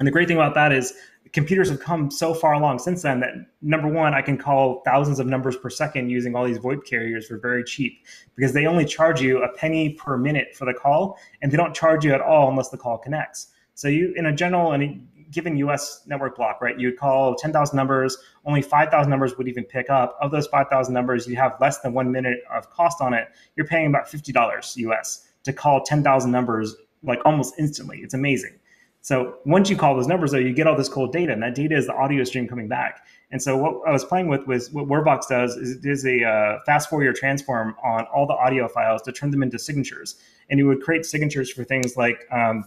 [0.00, 0.94] And the great thing about that is
[1.32, 5.18] computers have come so far along since then that number one, I can call thousands
[5.20, 8.84] of numbers per second using all these VoIP carriers for very cheap because they only
[8.84, 12.20] charge you a penny per minute for the call, and they don't charge you at
[12.20, 13.48] all unless the call connects.
[13.74, 16.02] So you, in a general and a given U.S.
[16.06, 20.18] network block, right, you'd call 10,000 numbers, only 5,000 numbers would even pick up.
[20.20, 23.28] Of those 5,000 numbers, you have less than one minute of cost on it.
[23.56, 25.28] You're paying about $50 U.S.
[25.44, 28.00] to call 10,000 numbers like almost instantly.
[28.02, 28.58] It's amazing.
[29.02, 31.54] So once you call those numbers, though, you get all this cool data, and that
[31.54, 33.06] data is the audio stream coming back.
[33.30, 36.24] And so what I was playing with was what WarVOX does is it is a
[36.24, 40.16] uh, fast Fourier transform on all the audio files to turn them into signatures.
[40.50, 42.64] And it would create signatures for things like, um,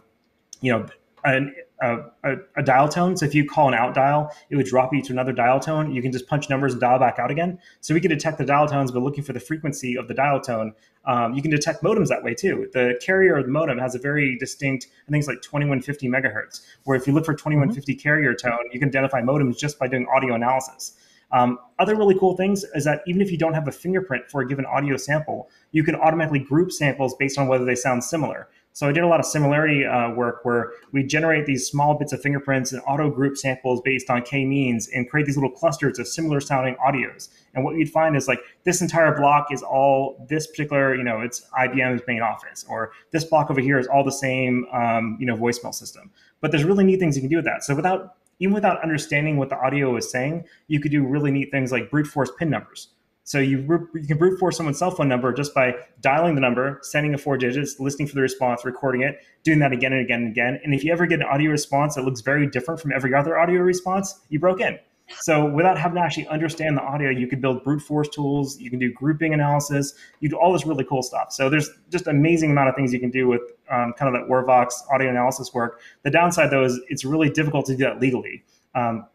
[0.62, 0.88] you know,
[1.24, 3.18] an, a, a, a, dial tone.
[3.18, 5.94] So if you call an out dial, it would drop you to another dial tone.
[5.94, 7.60] You can just punch numbers and dial back out again.
[7.82, 10.40] So we can detect the dial tones, but looking for the frequency of the dial
[10.40, 10.74] tone.
[11.06, 12.70] Um, you can detect modems that way too.
[12.72, 16.62] The carrier of the modem has a very distinct, I think it's like 2150 megahertz,
[16.86, 18.02] where if you look for 2150 mm-hmm.
[18.02, 20.98] carrier tone, you can identify modems just by doing audio analysis.
[21.34, 24.42] Um, other really cool things is that even if you don't have a fingerprint for
[24.42, 28.48] a given audio sample, you can automatically group samples based on whether they sound similar.
[28.74, 32.12] So I did a lot of similarity uh, work where we generate these small bits
[32.12, 36.08] of fingerprints and auto group samples based on k-means and create these little clusters of
[36.08, 37.30] similar sounding audios.
[37.54, 41.22] And what you'd find is like this entire block is all this particular, you know,
[41.22, 45.28] it's IBM's main office, or this block over here is all the same, um, you
[45.28, 46.10] know, voicemail system.
[46.42, 47.64] But there's really neat things you can do with that.
[47.64, 51.52] So without even without understanding what the audio is saying, you could do really neat
[51.52, 52.90] things like brute force pin numbers.
[53.26, 56.80] So you, you can brute force someone's cell phone number just by dialing the number,
[56.82, 60.22] sending a four digits, listening for the response, recording it, doing that again and again
[60.24, 60.60] and again.
[60.64, 63.38] And if you ever get an audio response that looks very different from every other
[63.38, 64.78] audio response, you broke in.
[65.22, 68.60] So without having to actually understand the audio, you could build brute force tools.
[68.60, 69.94] You can do grouping analysis.
[70.20, 71.32] You do all this really cool stuff.
[71.32, 74.30] So there's just amazing amount of things you can do with um, kind of that
[74.30, 75.82] WarVOX audio analysis work.
[76.04, 78.44] The downside though is it's really difficult to do that legally.
[78.76, 79.06] Um,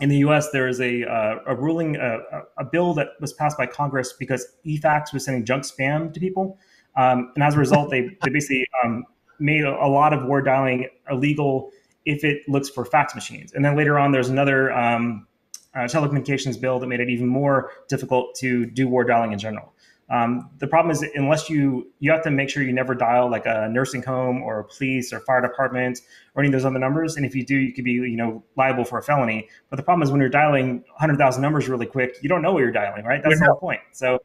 [0.00, 3.58] in the U.S., there is a, uh, a ruling, uh, a bill that was passed
[3.58, 6.58] by Congress because eFax was sending junk spam to people,
[6.96, 9.04] um, and as a result, they, they basically um,
[9.38, 11.70] made a, a, lot of war dialing illegal
[12.04, 13.52] if it looks for fax machines.
[13.52, 15.26] And then later on, there's another um,
[15.74, 19.72] uh, telecommunications bill that made it even more difficult to do war dialing in general.
[20.10, 23.46] Um, the problem is unless you you have to make sure you never dial like
[23.46, 26.00] a nursing home or a police or fire department
[26.34, 27.16] or any of those other numbers.
[27.16, 29.48] And if you do, you could be you know liable for a felony.
[29.68, 32.58] But the problem is when you're dialing 100,000 numbers really quick, you don't know what
[32.60, 33.22] you're dialing, right?
[33.22, 33.80] That's the whole point.
[33.92, 34.18] So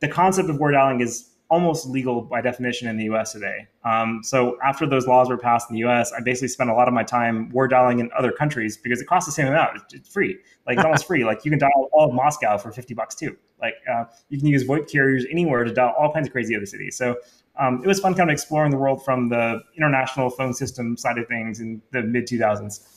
[0.00, 3.68] the concept of war dialing is almost legal by definition in the US today.
[3.84, 6.88] Um, so after those laws were passed in the US, I basically spent a lot
[6.88, 9.78] of my time war dialing in other countries because it costs the same amount.
[9.92, 10.38] It's, free.
[10.66, 11.24] Like it's almost free.
[11.24, 13.36] Like you can dial all of Moscow for 50 bucks too.
[13.60, 16.66] Like uh, you can use VoIP carriers anywhere to dial all kinds of crazy other
[16.66, 16.96] cities.
[16.96, 17.16] So
[17.58, 21.18] um, it was fun kind of exploring the world from the international phone system side
[21.18, 22.88] of things in the mid 2000s.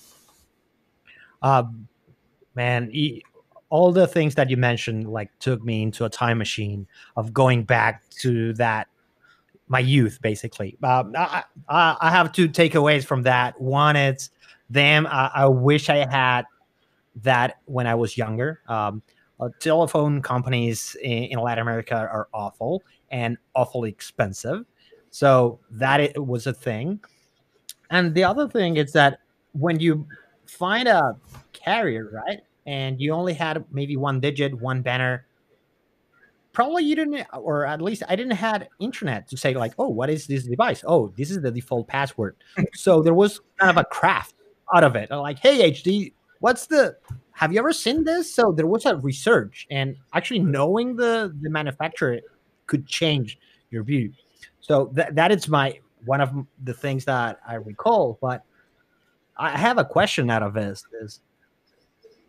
[1.42, 1.88] Um,
[2.56, 2.90] man,
[3.70, 7.64] all the things that you mentioned like took me into a time machine of going
[7.64, 8.88] back to that
[9.68, 10.78] my youth basically.
[10.84, 13.60] Um, I, I, have two takeaways from that.
[13.60, 14.30] One is
[14.72, 16.46] damn I, I wish i had
[17.24, 18.62] that when i was younger.
[18.68, 19.02] Um,
[19.40, 24.66] uh, telephone companies in, in, latin america are awful and awfully expensive.
[25.10, 27.00] So that it was a thing.
[27.90, 29.20] And the other thing is that
[29.54, 30.06] when you
[30.46, 31.16] find a
[31.54, 35.26] carrier right and you only had maybe one digit, one banner,
[36.52, 40.10] probably you didn't, or at least I didn't had internet to say like, oh, what
[40.10, 40.84] is this device?
[40.86, 42.36] Oh, this is the default password.
[42.74, 44.36] so there was kind of a craft
[44.76, 45.10] out of it.
[45.10, 46.98] Like, hey, HD, what's the?
[47.32, 48.34] Have you ever seen this?
[48.34, 52.20] So there was a research, and actually knowing the the manufacturer
[52.66, 54.12] could change your view.
[54.60, 58.18] So that that is my one of the things that I recall.
[58.22, 58.44] But
[59.38, 61.22] I have a question out of this: is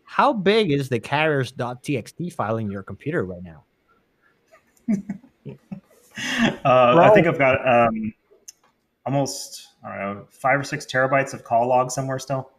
[0.09, 3.63] how big is the carriers.txt file in your computer right now?
[6.65, 8.11] uh, I think I've got um,
[9.05, 12.49] almost I don't know five or six terabytes of call log somewhere still,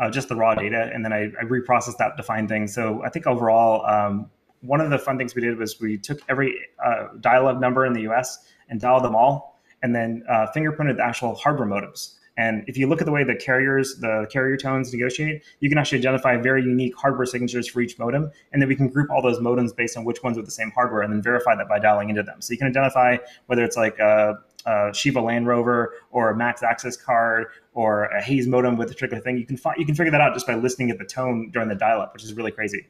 [0.00, 2.74] uh, just the raw data, and then I, I reprocessed that to find things.
[2.74, 4.28] So I think overall, um,
[4.60, 7.92] one of the fun things we did was we took every uh, dial-up number in
[7.92, 8.44] the U.S.
[8.68, 12.16] and dialed them all, and then uh, fingerprinted the actual hardware modems.
[12.36, 15.76] And if you look at the way the carriers, the carrier tones negotiate, you can
[15.76, 18.30] actually identify very unique hardware signatures for each modem.
[18.52, 20.70] And then we can group all those modems based on which ones are the same
[20.70, 22.40] hardware and then verify that by dialing into them.
[22.40, 26.96] So you can identify whether it's like a, a Shiva LanRover or a Max Access
[26.96, 29.36] card or a Hayes modem with a particular thing.
[29.36, 31.68] You can find, you can figure that out just by listening at the tone during
[31.68, 32.86] the dial up, which is really crazy.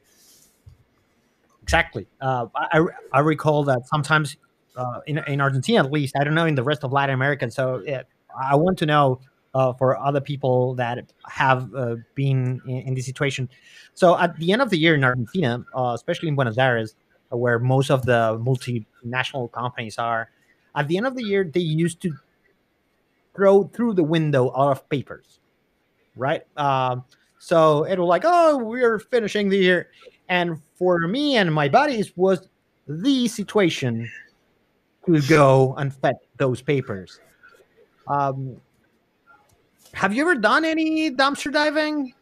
[1.63, 2.07] Exactly.
[2.21, 4.37] Uh, I, I recall that sometimes
[4.77, 7.51] uh, in, in Argentina, at least, I don't know in the rest of Latin America.
[7.51, 9.19] So it, I want to know
[9.53, 13.49] uh, for other people that have uh, been in, in, this situation.
[13.93, 16.95] So at the end of the year in Argentina, uh, especially in Buenos Aires,
[17.29, 20.29] where most of the multinational companies are,
[20.75, 22.13] at the end of the year they used to
[23.35, 25.39] throw through the window all of papers,
[26.15, 26.43] right?
[26.57, 27.03] Um,
[27.39, 29.89] so it was like, oh, we're finishing the year,
[30.29, 32.47] and for me and my buddies was
[32.87, 34.09] the situation
[35.05, 37.19] to go and fetch those papers.
[38.07, 38.57] Um,
[39.93, 42.13] have you ever done any dumpster diving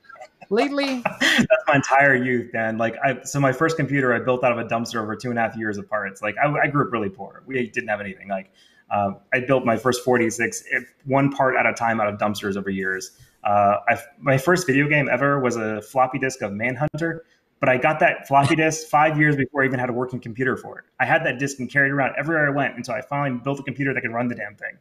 [0.49, 1.01] lately?
[1.19, 2.77] That's my entire youth, man.
[2.77, 5.39] Like, I so my first computer I built out of a dumpster over two and
[5.39, 6.21] a half years of parts.
[6.21, 7.43] Like, I, I grew up really poor.
[7.45, 8.27] We didn't have anything.
[8.27, 8.51] Like,
[8.89, 10.63] uh, I built my first 46
[11.05, 13.11] one part at a time out of dumpsters over years.
[13.43, 17.25] Uh, I, my first video game ever was a floppy disk of Manhunter,
[17.59, 20.57] but I got that floppy disk five years before I even had a working computer
[20.57, 20.85] for it.
[20.99, 23.59] I had that disk and carried it around everywhere I went until I finally built
[23.59, 24.77] a computer that could run the damn thing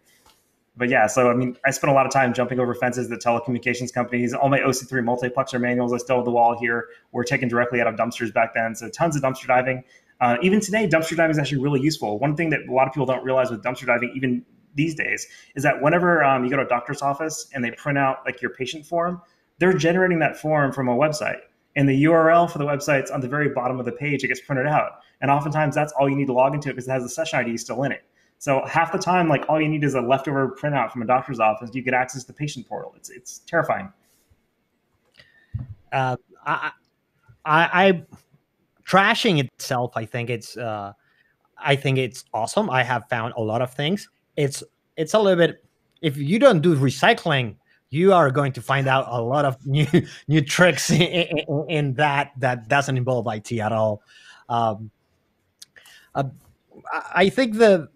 [0.77, 3.09] but yeah, so I mean, I spent a lot of time jumping over fences.
[3.09, 7.25] The telecommunications companies, all my OC3 multiplexer manuals, I still have the wall here, were
[7.25, 8.75] taken directly out of dumpsters back then.
[8.75, 9.85] So tons of dumpster diving.
[10.21, 12.19] Uh, even today, dumpster diving is actually really useful.
[12.19, 15.27] One thing that a lot of people don't realize with dumpster diving, even these days,
[15.57, 18.41] is that whenever um, you go to a doctor's office and they print out like
[18.41, 19.21] your patient form,
[19.59, 21.39] they're generating that form from a website.
[21.77, 24.25] And the URL for the website's on the very bottom of the page.
[24.25, 26.89] It gets printed out, and oftentimes that's all you need to log into it because
[26.89, 28.03] it has the session ID still in it.
[28.41, 31.41] So half the time, like all you need is a leftover printout from a doctor's
[31.41, 31.71] office.
[31.75, 32.95] You get access to the patient portal.
[32.97, 33.93] It's it's terrifying.
[35.93, 36.71] Uh, I,
[37.45, 38.03] I, I,
[38.87, 39.93] trashing itself.
[39.95, 40.95] I think it's, uh,
[41.59, 42.71] I think it's awesome.
[42.71, 44.09] I have found a lot of things.
[44.37, 44.63] It's,
[44.97, 45.63] it's a little bit.
[46.01, 47.57] If you don't do recycling,
[47.91, 49.87] you are going to find out a lot of new,
[50.29, 54.03] new tricks in, in, in that that doesn't involve IT at all.
[54.49, 54.91] Um,
[56.15, 56.25] uh,
[57.15, 57.89] I think the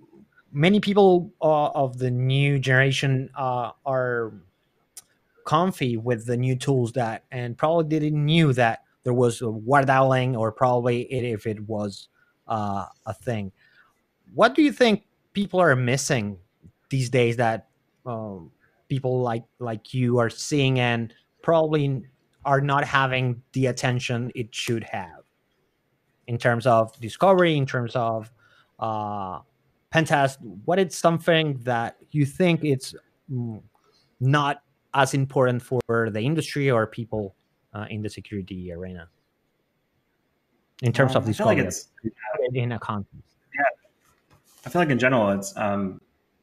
[0.55, 4.33] many people uh, of the new generation uh, are
[5.45, 9.83] comfy with the new tools that and probably didn't knew that there was a war
[9.83, 12.09] dialing or probably it, if it was
[12.49, 13.53] uh, a thing.
[14.33, 16.39] What do you think people are missing
[16.89, 17.69] these days that
[18.07, 18.51] um,
[18.89, 21.13] people like like you are seeing and
[21.43, 22.03] probably
[22.45, 25.25] are not having the attention it should have
[26.27, 28.31] in terms of discovery in terms of
[29.95, 32.97] Pentest, what is something that you think it's
[33.33, 33.63] mm,
[34.19, 37.37] not as important for the industry or people
[37.73, 39.09] uh, in the security arena?
[40.83, 41.59] In terms um, of this like
[42.53, 43.23] in a context?
[43.57, 43.63] Yeah,
[44.67, 46.01] I feel like in general, it's um,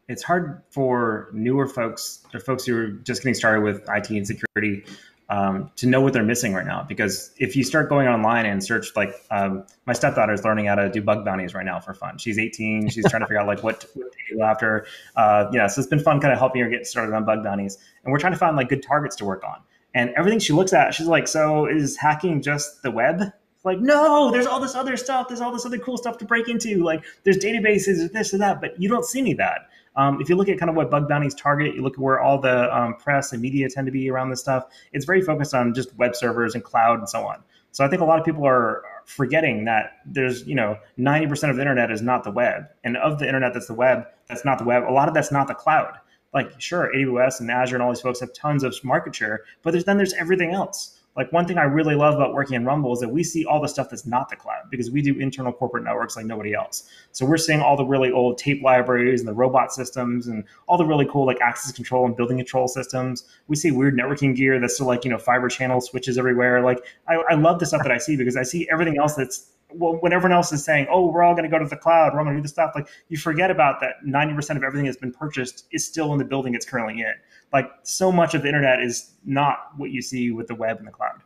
[0.08, 4.26] it's hard for newer folks or folks who are just getting started with IT and
[4.26, 4.86] security
[5.32, 6.84] um, to know what they're missing right now.
[6.84, 10.76] Because if you start going online and search, like um, my stepdaughter is learning how
[10.76, 12.18] to do bug bounties right now for fun.
[12.18, 12.90] She's 18.
[12.90, 14.86] She's trying to figure out like what, what to do after.
[15.16, 17.78] Uh, yeah, so it's been fun kind of helping her get started on bug bounties.
[18.04, 19.62] And we're trying to find like good targets to work on.
[19.94, 23.32] And everything she looks at, she's like, so is hacking just the web?
[23.64, 26.50] like no there's all this other stuff there's all this other cool stuff to break
[26.50, 30.22] into like there's databases this and that but you don't see any of that um,
[30.22, 32.40] if you look at kind of what bug bounties target, you look at where all
[32.40, 34.66] the um, press and media tend to be around this stuff.
[34.94, 37.44] It's very focused on just web servers and cloud and so on.
[37.72, 41.56] So I think a lot of people are forgetting that there's you know 90% of
[41.56, 44.58] the internet is not the web, and of the internet that's the web, that's not
[44.58, 44.84] the web.
[44.84, 45.98] A lot of that's not the cloud.
[46.34, 49.72] Like sure, AWS and Azure and all these folks have tons of market share, but
[49.72, 52.94] there's then there's everything else Like one thing I really love about working in Rumble
[52.94, 55.52] is that we see all the stuff that's not the cloud because we do internal
[55.52, 56.90] corporate networks like nobody else.
[57.12, 60.78] So we're seeing all the really old tape libraries and the robot systems and all
[60.78, 63.28] the really cool like access control and building control systems.
[63.48, 66.62] We see weird networking gear that's still like, you know, fiber channel switches everywhere.
[66.62, 69.52] Like I, I love the stuff that I see because I see everything else that's
[69.74, 72.14] well, when everyone else is saying, "Oh, we're all going to go to the cloud,
[72.14, 73.96] we're all going to do this stuff," like you forget about that.
[74.04, 77.14] Ninety percent of everything that's been purchased is still in the building it's currently in.
[77.54, 80.88] Like so much of the internet is not what you see with the web and
[80.88, 81.22] the cloud.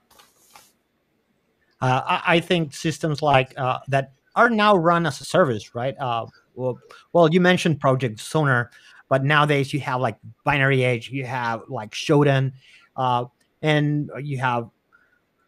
[1.82, 5.95] Uh, I, think systems like uh, that are now run as a service, right?
[5.99, 6.80] Uh, well,
[7.13, 8.71] well, you mentioned Project Sonar,
[9.09, 10.17] but nowadays you have like
[10.47, 12.53] BinaryEdge, you have like Shodan,
[12.95, 13.26] uh,
[13.61, 14.69] and you have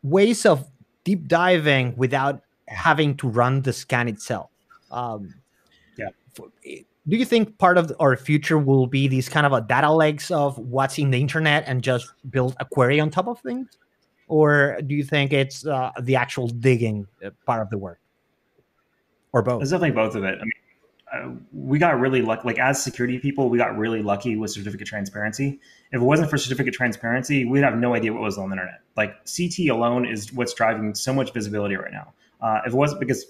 [0.04, 0.70] ways of
[1.06, 4.50] deep diving without having to run the scan itself.
[4.92, 5.34] Um,
[5.98, 6.10] yeah.
[7.08, 10.30] Do you think part of our future will be these kind of a data lakes
[10.30, 13.78] of what's in the internet and just build a query on top of things?
[14.28, 18.00] Or do you think it's uh, the actual digging uh, part of the work?
[19.32, 19.62] Or both?
[19.62, 20.38] It's definitely both of it.
[20.40, 20.52] I mean,
[21.14, 22.42] uh, we got really lucky.
[22.46, 25.62] Like as security people, we got really lucky with certificate transparency.
[25.94, 28.82] If it wasn't for certificate transparency, we'd have no idea what was on the internet.
[28.98, 32.14] Like CT alone is what's driving so much visibility right now.
[32.42, 33.26] Uh, if it wasn't because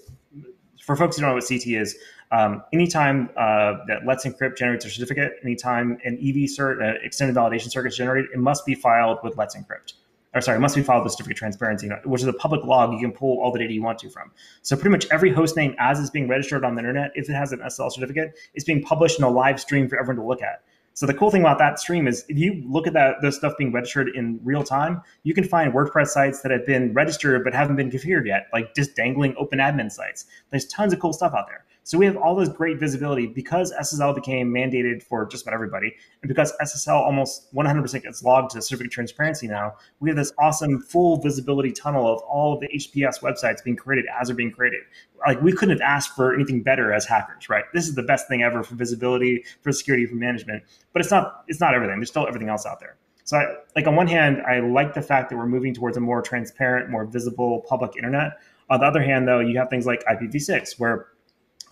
[0.82, 1.96] for folks who don't know what CT is,
[2.30, 7.36] um, anytime uh, that Let's Encrypt generates a certificate, anytime an EV cert, uh, extended
[7.36, 9.94] validation cert is generated, it must be filed with Let's Encrypt.
[10.34, 13.00] Or sorry, it must be filed with certificate transparency, which is a public log you
[13.00, 14.30] can pull all the data you want to from.
[14.60, 17.32] So pretty much every host name as it's being registered on the internet, if it
[17.32, 20.42] has an SSL certificate, is being published in a live stream for everyone to look
[20.42, 20.62] at.
[20.92, 23.54] So the cool thing about that stream is if you look at that those stuff
[23.56, 27.54] being registered in real time, you can find WordPress sites that have been registered but
[27.54, 30.26] haven't been configured yet, like just dangling open admin sites.
[30.50, 31.64] There's tons of cool stuff out there.
[31.88, 35.96] So we have all this great visibility because SSL became mandated for just about everybody,
[36.20, 40.82] and because SSL almost 100% gets logged to certificate transparency now, we have this awesome
[40.82, 44.80] full visibility tunnel of all of the HTTPS websites being created as they're being created.
[45.26, 47.64] Like we couldn't have asked for anything better as hackers, right?
[47.72, 50.64] This is the best thing ever for visibility, for security, for management.
[50.92, 51.44] But it's not.
[51.48, 51.96] It's not everything.
[51.96, 52.98] There's still everything else out there.
[53.24, 56.00] So, I, like on one hand, I like the fact that we're moving towards a
[56.00, 58.32] more transparent, more visible public internet.
[58.68, 61.06] On the other hand, though, you have things like IPv6, where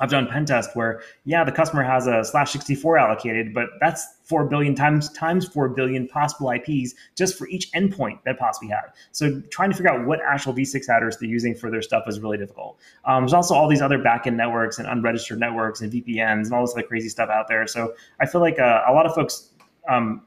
[0.00, 4.06] I've done pen test where, yeah, the customer has a slash 64 allocated, but that's
[4.24, 8.92] 4 billion times times 4 billion possible IPs just for each endpoint that possibly have.
[9.12, 12.20] So trying to figure out what actual V6 headers they're using for their stuff is
[12.20, 12.78] really difficult.
[13.04, 16.62] Um, there's also all these other backend networks and unregistered networks and VPNs and all
[16.62, 17.66] this other crazy stuff out there.
[17.66, 19.50] So I feel like uh, a lot of folks
[19.88, 20.26] um,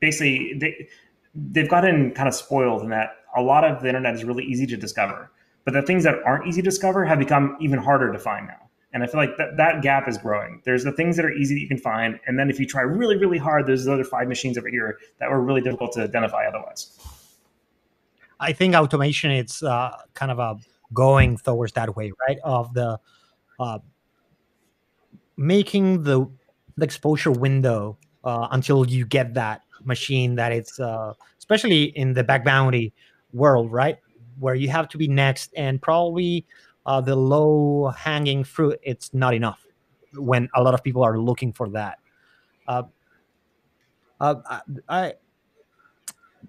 [0.00, 0.88] basically they,
[1.34, 4.66] they've gotten kind of spoiled in that a lot of the internet is really easy
[4.66, 5.30] to discover.
[5.68, 8.70] But the things that aren't easy to discover have become even harder to find now.
[8.94, 10.62] And I feel like that, that gap is growing.
[10.64, 12.18] There's the things that are easy that you can find.
[12.26, 14.96] And then if you try really, really hard, there's the other five machines over here
[15.20, 16.98] that were really difficult to identify otherwise.
[18.40, 20.56] I think automation it's uh, kind of a
[20.94, 22.38] going towards that way, right?
[22.42, 22.98] Of the
[23.60, 23.80] uh,
[25.36, 26.30] making the,
[26.78, 32.24] the exposure window uh, until you get that machine that it's uh, especially in the
[32.24, 32.94] back bounty
[33.34, 33.98] world, right?
[34.40, 36.46] Where you have to be next and probably
[36.86, 39.64] uh, the low hanging fruit it's not enough
[40.14, 41.98] when a lot of people are looking for that.
[42.66, 42.82] Uh,
[44.20, 44.34] uh,
[44.88, 45.14] I,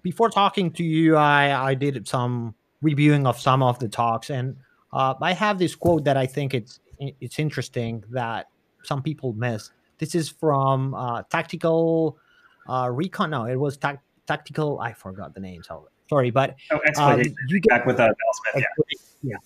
[0.02, 4.56] before talking to you i i did some reviewing of some of the talks and
[4.92, 6.80] uh, i have this quote that i think it's
[7.20, 8.48] it's interesting that
[8.82, 9.70] some people miss.
[9.98, 12.18] This is from uh, tactical
[12.68, 16.80] uh, recon no it was ta- tactical i forgot the name so Sorry, but oh,
[16.98, 18.82] um, you get back with uh, Smith, yeah.
[19.22, 19.36] yeah.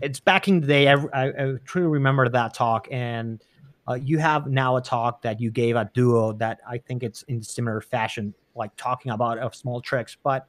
[0.00, 0.88] It's back in the day.
[0.88, 3.40] I, I, I truly remember that talk, and
[3.86, 7.22] uh, you have now a talk that you gave at Duo that I think it's
[7.22, 10.16] in similar fashion, like talking about of small tricks.
[10.20, 10.48] But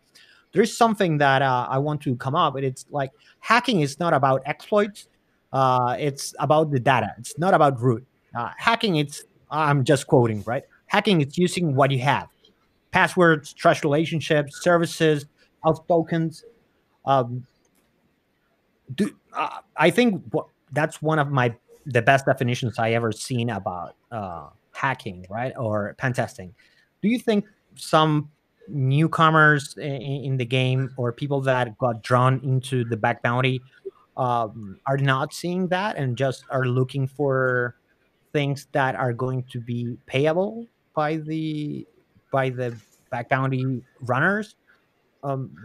[0.51, 4.15] there's something that uh, I want to come up, and it's like hacking is not
[4.15, 5.09] about exploits.
[5.53, 7.13] Uh, it's about the data.
[7.19, 8.03] It's not about root.
[8.35, 10.63] Uh, hacking, it's I'm just quoting, right?
[10.87, 12.29] Hacking is using what you have
[12.91, 15.25] passwords, trust relationships, services,
[15.63, 16.43] auth tokens.
[17.05, 17.45] Um,
[18.95, 20.23] do, uh, I think
[20.71, 25.95] that's one of my the best definitions I ever seen about uh, hacking, right, or
[25.97, 26.53] pen testing.
[27.01, 28.29] Do you think some
[28.67, 33.61] newcomers in, in, the game or people that got drawn into the back bounty
[34.17, 37.75] um, are not seeing that and just are looking for
[38.31, 41.87] things that are going to be payable by the
[42.31, 42.75] by the
[43.11, 44.55] bug bounty runners.
[45.23, 45.55] Um,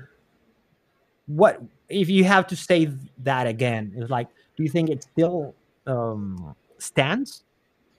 [1.26, 3.92] what if you have to say that again?
[3.96, 5.54] It's like, do you think it still
[5.86, 7.44] um, stands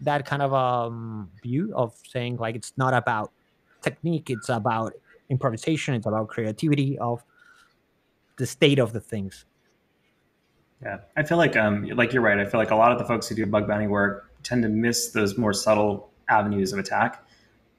[0.02, 3.32] that kind of um, view of saying like it's not about
[3.82, 4.94] technique, it's about
[5.30, 5.96] improvisation.
[5.96, 7.24] It's about creativity of
[8.38, 9.46] the state of the things.
[10.84, 12.38] Yeah, I feel like um, like you're right.
[12.38, 14.70] I feel like a lot of the folks who do bug bounty work tend to
[14.70, 17.25] miss those more subtle avenues of attack.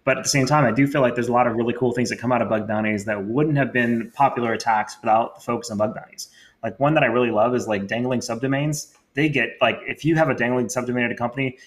[0.06, 1.90] But at the same time, I do feel like there's a lot of really cool
[1.90, 5.40] things that come out of bug bounties that wouldn't have been popular attacks without the
[5.40, 6.28] focus on bug bounties.
[6.62, 8.94] Like one that I really love is like dangling subdomains.
[9.14, 11.58] They get like if you have a dangling subdomain at a company,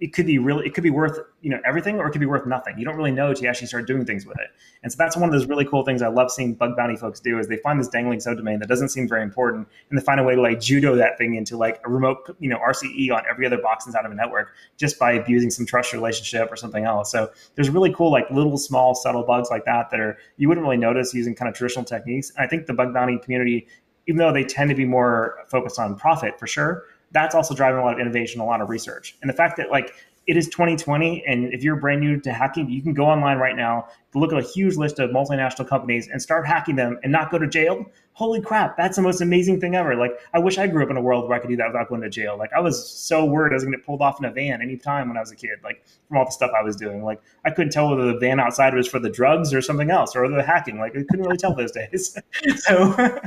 [0.00, 2.26] it could be really it could be worth you know everything or it could be
[2.26, 2.78] worth nothing.
[2.78, 4.48] You don't really know until you actually start doing things with it.
[4.82, 7.20] And so that's one of those really cool things i love seeing bug bounty folks
[7.20, 10.18] do is they find this dangling subdomain that doesn't seem very important and they find
[10.18, 13.22] a way to like judo that thing into like a remote you know rce on
[13.30, 16.84] every other box inside of a network just by abusing some trust relationship or something
[16.84, 17.12] else.
[17.12, 20.64] So there's really cool like little small subtle bugs like that that are you wouldn't
[20.64, 22.30] really notice using kind of traditional techniques.
[22.36, 23.66] And i think the bug bounty community
[24.06, 27.80] even though they tend to be more focused on profit for sure that's also driving
[27.80, 29.16] a lot of innovation, a lot of research.
[29.20, 29.94] And the fact that like
[30.26, 33.56] it is 2020 and if you're brand new to hacking you can go online right
[33.56, 37.30] now look at a huge list of multinational companies and start hacking them and not
[37.30, 37.84] go to jail.
[38.12, 39.96] Holy crap that's the most amazing thing ever.
[39.96, 41.88] Like i wish i grew up in a world where i could do that without
[41.88, 42.36] going to jail.
[42.38, 44.60] Like i was so worried i was going to get pulled off in a van
[44.60, 47.02] anytime when i was a kid like from all the stuff i was doing.
[47.02, 50.14] Like i couldn't tell whether the van outside was for the drugs or something else
[50.14, 50.78] or the hacking.
[50.78, 52.16] Like i couldn't really tell those days.
[52.58, 52.94] So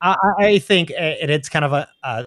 [0.00, 2.26] I, I, think it's kind of a, a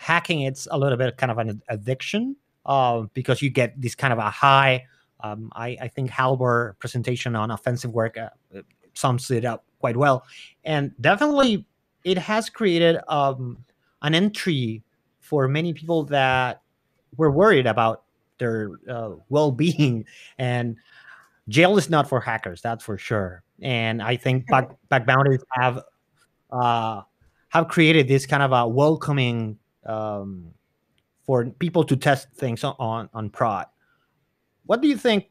[0.00, 2.34] hacking it's a little bit kind of an addiction
[2.64, 4.86] uh, because you get this kind of a high.
[5.22, 8.30] Um, I, I, think Halvar presentation on offensive work uh,
[8.94, 10.24] sums it up quite well,
[10.64, 11.66] and definitely
[12.04, 13.58] it has created um,
[14.00, 14.82] an entry
[15.20, 16.62] for many people that
[17.18, 18.04] were worried about
[18.38, 20.06] their uh, well-being.
[20.38, 20.76] And
[21.50, 23.42] jail is not for hackers that's for sure.
[23.60, 25.82] And i think back bug bounties have
[26.50, 27.02] uh,
[27.50, 30.52] have created this kind of a welcoming um,
[31.24, 33.66] for people to test things on on prod.
[34.66, 35.26] What do you think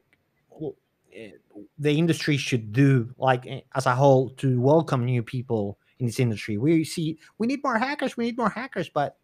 [1.14, 1.32] eh,
[1.78, 6.20] the industry should do, like eh, as a whole, to welcome new people in this
[6.20, 6.58] industry?
[6.58, 9.18] We see we need more hackers, we need more hackers, but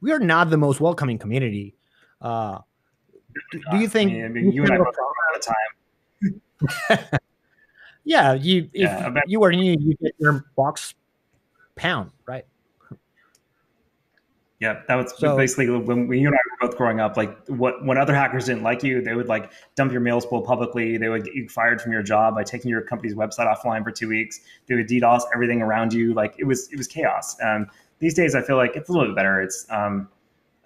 [0.00, 1.74] we are not the most welcoming community.
[2.20, 2.58] Uh,
[3.50, 4.12] do, do you think?
[4.12, 4.94] I mean, you, you and I both
[5.28, 7.18] out of time.
[8.04, 10.94] yeah, you if yeah, you are new, you get your box
[11.74, 12.44] pound, right?
[14.60, 17.16] Yeah, that was so, basically when we, you and I were both growing up.
[17.16, 20.42] Like, what when other hackers didn't like you, they would like dump your mail spool
[20.42, 20.96] publicly.
[20.96, 23.90] They would get you fired from your job by taking your company's website offline for
[23.90, 24.40] two weeks.
[24.66, 26.14] They would DDoS everything around you.
[26.14, 27.36] Like it was it was chaos.
[27.42, 29.42] Um, these days, I feel like it's a little bit better.
[29.42, 30.08] It's um,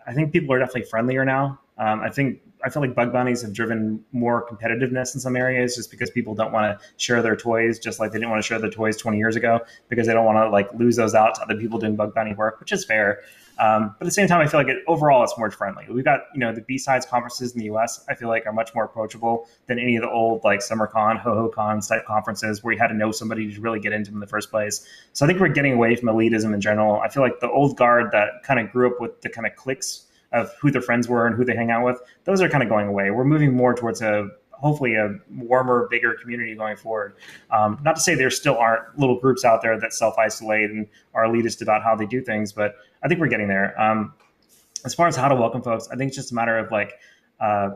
[0.06, 1.58] I think people are definitely friendlier now.
[1.78, 5.76] Um, I think I feel like bug bounties have driven more competitiveness in some areas
[5.76, 8.46] just because people don't want to share their toys just like they didn't want to
[8.46, 11.36] share their toys 20 years ago because they don't want to like lose those out
[11.36, 13.20] to other people doing bug bounty work, which is fair.
[13.58, 15.86] Um, but at the same time, I feel like it, overall it's more friendly.
[15.90, 18.04] We've got you know the B-sides conferences in the U.S.
[18.08, 21.86] I feel like are much more approachable than any of the old like SummerCon, HoHoCon
[21.86, 24.26] type conferences where you had to know somebody to really get into them in the
[24.26, 24.86] first place.
[25.12, 27.00] So I think we're getting away from elitism in general.
[27.00, 29.56] I feel like the old guard that kind of grew up with the kind of
[29.56, 32.62] cliques of who their friends were and who they hang out with, those are kind
[32.62, 33.10] of going away.
[33.10, 34.28] We're moving more towards a
[34.60, 37.14] hopefully a warmer, bigger community going forward.
[37.50, 40.86] Um, not to say there still aren't little groups out there that self isolate and
[41.14, 43.80] are elitist about how they do things, but I think we're getting there.
[43.80, 44.14] Um,
[44.84, 46.94] as far as how to welcome folks, I think it's just a matter of like,
[47.40, 47.70] uh,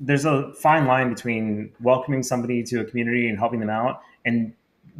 [0.00, 4.52] there's a fine line between welcoming somebody to a community and helping them out and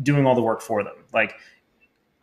[0.03, 0.95] doing all the work for them.
[1.12, 1.35] Like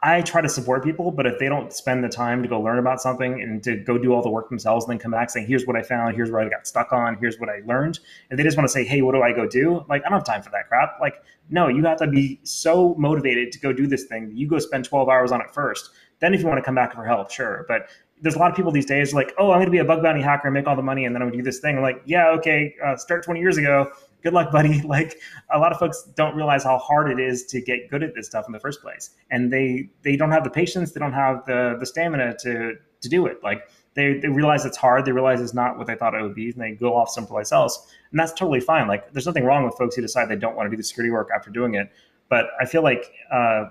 [0.03, 2.77] I try to support people, but if they don't spend the time to go learn
[2.77, 5.47] about something and to go do all the work themselves and then come back saying,
[5.47, 8.37] here's what I found, here's what I got stuck on, here's what I learned, and
[8.37, 9.83] they just want to say, hey, what do I go do?
[9.89, 10.99] Like, I don't have time for that crap.
[11.01, 14.47] Like, no, you have to be so motivated to go do this thing that you
[14.47, 15.89] go spend 12 hours on it first.
[16.19, 17.65] Then if you want to come back for help, sure.
[17.67, 17.89] But
[18.21, 20.03] there's a lot of people these days like, oh, I'm going to be a bug
[20.03, 21.75] bounty hacker and make all the money, and then I'm going to do this thing.
[21.75, 23.91] I'm like, yeah, okay, uh, start 20 years ago
[24.23, 24.81] good luck, buddy.
[24.87, 25.19] Like
[25.53, 28.27] a lot of folks don't realize how hard it is to get good at this
[28.27, 31.45] stuff in the first place, and they they don't have the patience, they don't have
[31.45, 33.43] the the stamina to to do it.
[33.43, 36.35] Like they they realize it's hard, they realize it's not what they thought it would
[36.35, 38.87] be, and they go off someplace else, and that's totally fine.
[38.87, 41.11] Like there's nothing wrong with folks who decide they don't want to do the security
[41.11, 41.91] work after doing it,
[42.29, 43.11] but I feel like.
[43.31, 43.65] Uh,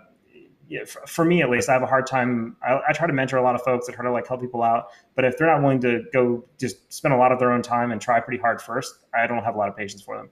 [0.68, 2.56] yeah, for, for, me at least, I have a hard time.
[2.66, 3.88] I, I, try to mentor a lot of folks.
[3.88, 6.92] I try to like help people out, but if they're not willing to go just
[6.92, 9.54] spend a lot of their own time and try pretty hard first, I don't have
[9.54, 10.30] a lot of patience for them.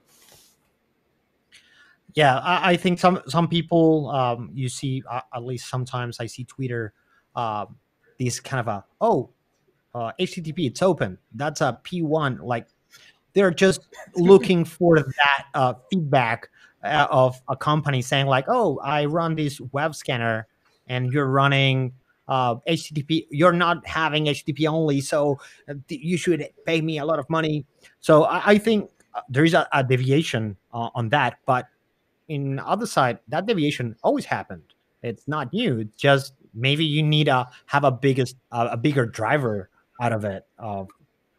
[2.15, 6.27] Yeah, I, I think some some people um, you see uh, at least sometimes I
[6.27, 6.93] see Twitter
[7.37, 7.77] um,
[8.19, 9.31] these kind of a oh
[9.95, 12.69] uh, HTTP it's open that's a P1 like
[13.33, 13.81] they're just
[14.17, 16.54] looking for that uh, feedback uh,
[16.85, 20.47] of a company saying like, "Oh, I run this web scanner,
[20.87, 21.93] and you're running
[22.29, 23.27] uh, HTTP.
[23.31, 27.65] You're not having HTTP only, so uh, you should pay me a lot of money."
[28.01, 28.91] So I, I think
[29.29, 31.67] there is a, a deviation uh, on that, but
[32.29, 34.63] in other side, that deviation always happened.
[35.03, 35.81] It's not new.
[35.81, 39.69] It's just maybe you need to have a biggest uh, a bigger driver
[40.01, 40.47] out of it.
[40.59, 40.89] Of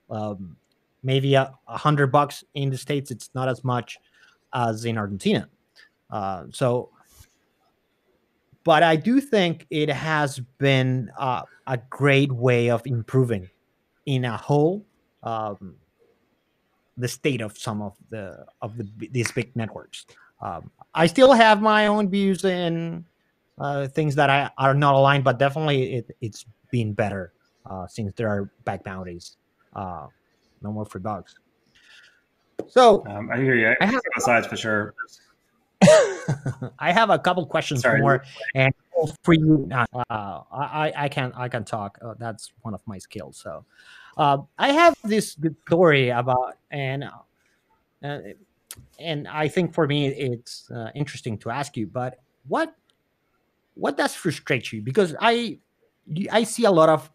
[0.10, 0.58] um,
[1.04, 3.98] maybe a, hundred bucks in the states, it's not as much
[4.56, 5.48] as in Argentina.
[6.10, 6.90] Uh, so,
[8.64, 13.50] but I do think it has been uh, a great way of improving
[14.06, 14.86] in a whole
[15.22, 15.76] um,
[16.98, 20.06] the state of some of the of the these big networks.
[20.42, 23.04] Um, I still have my own views and
[23.58, 27.34] uh, things that I are not aligned, but definitely it, it's been better
[27.66, 29.38] uh, since there are back bounties.
[29.74, 30.08] Uh,
[30.62, 31.36] no more free bugs.
[32.68, 33.76] So um, I hear you.
[33.80, 34.94] I have sides for sure.
[36.80, 38.00] I have a couple questions Sorry.
[38.02, 38.24] more,
[38.56, 38.74] and
[39.24, 41.98] for you, uh, I I can I can talk.
[42.02, 43.38] Uh, that's one of my skills.
[43.38, 43.66] So,
[44.18, 47.06] uh, I have this good story about and
[48.04, 48.20] uh,
[49.00, 51.88] and I think for me it's uh, interesting to ask you.
[51.88, 52.74] But what
[53.76, 54.82] what does frustrate you?
[54.82, 55.60] Because I
[56.32, 57.12] I see a lot of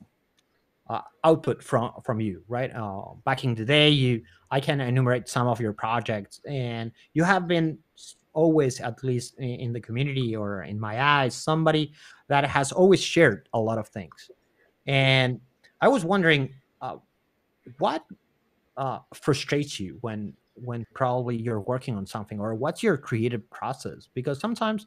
[0.91, 2.74] uh, output from from you, right?
[2.74, 7.22] Uh, back in the day, you I can enumerate some of your projects, and you
[7.22, 7.78] have been
[8.32, 11.93] always, at least in, the community or in my eyes, somebody
[12.28, 14.30] that has always shared a lot of things.
[14.86, 15.41] And
[15.80, 16.97] I was wondering, uh,
[17.78, 18.05] what
[18.76, 24.09] uh, frustrates you when when probably you're working on something, or what's your creative process?
[24.12, 24.86] Because sometimes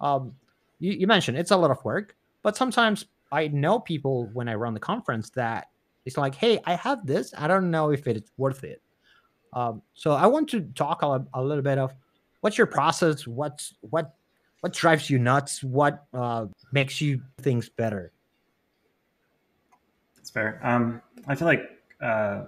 [0.00, 0.32] um,
[0.78, 4.54] you, you mentioned it's a lot of work, but sometimes I know people when I
[4.54, 5.68] run the conference that
[6.04, 7.32] it's like, hey, I have this.
[7.36, 8.82] I don't know if it's worth it.
[9.54, 11.92] Um, so I want to talk a, a, little bit of
[12.40, 14.14] what's your process, what's what
[14.60, 18.12] what drives you nuts, what uh, makes you things better.
[20.16, 20.60] That's fair.
[20.62, 21.68] Um, I feel like
[22.00, 22.44] uh,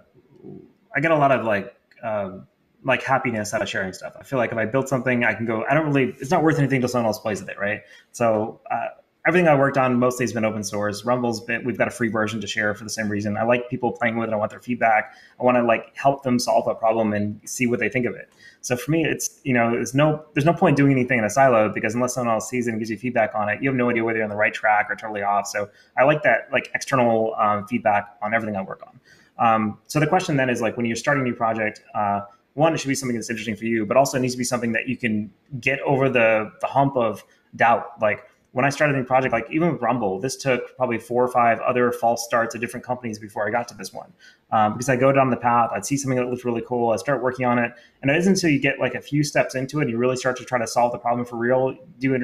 [0.96, 2.38] I get a lot of like uh,
[2.84, 4.14] like happiness out of sharing stuff.
[4.18, 5.64] I feel like if I build something, I can go.
[5.68, 6.14] I don't really.
[6.20, 7.82] It's not worth anything until someone else plays with it, right?
[8.12, 8.88] So uh,
[9.26, 11.04] everything I worked on mostly has been open source.
[11.04, 13.36] Rumble's been we've got a free version to share for the same reason.
[13.36, 14.32] I like people playing with it.
[14.32, 15.14] I want their feedback.
[15.40, 18.14] I want to like help them solve a problem and see what they think of
[18.14, 18.30] it.
[18.60, 21.30] So for me, it's you know there's no there's no point doing anything in a
[21.30, 23.76] silo because unless someone else sees it and gives you feedback on it, you have
[23.76, 25.46] no idea whether you're on the right track or totally off.
[25.46, 29.00] So I like that like external um, feedback on everything I work on.
[29.36, 31.82] Um, so the question then is like when you're starting a new project.
[31.94, 32.20] Uh,
[32.54, 34.44] one, it should be something that's interesting for you, but also it needs to be
[34.44, 37.24] something that you can get over the the hump of
[37.56, 38.00] doubt.
[38.00, 38.24] Like
[38.54, 41.58] when I started the project, like even with Rumble, this took probably four or five
[41.58, 44.12] other false starts at different companies before I got to this one.
[44.52, 46.96] Um, because I go down the path, I'd see something that looks really cool, I
[46.96, 49.80] start working on it, and it isn't until you get like a few steps into
[49.80, 52.18] it, you really start to try to solve the problem for real, do you,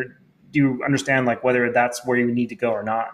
[0.53, 3.09] do you understand like whether that's where you need to go or not.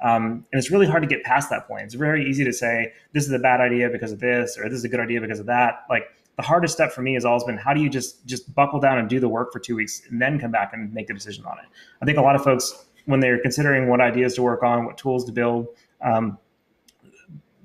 [0.00, 1.82] Um, and it's really hard to get past that point.
[1.82, 4.78] It's very easy to say this is a bad idea because of this, or this
[4.78, 5.86] is a good idea because of that.
[5.90, 6.04] Like
[6.40, 8.96] the hardest step for me has always been how do you just just buckle down
[8.96, 11.44] and do the work for two weeks and then come back and make the decision
[11.44, 11.66] on it.
[12.00, 14.96] I think a lot of folks when they're considering what ideas to work on, what
[14.96, 15.66] tools to build,
[16.00, 16.38] um,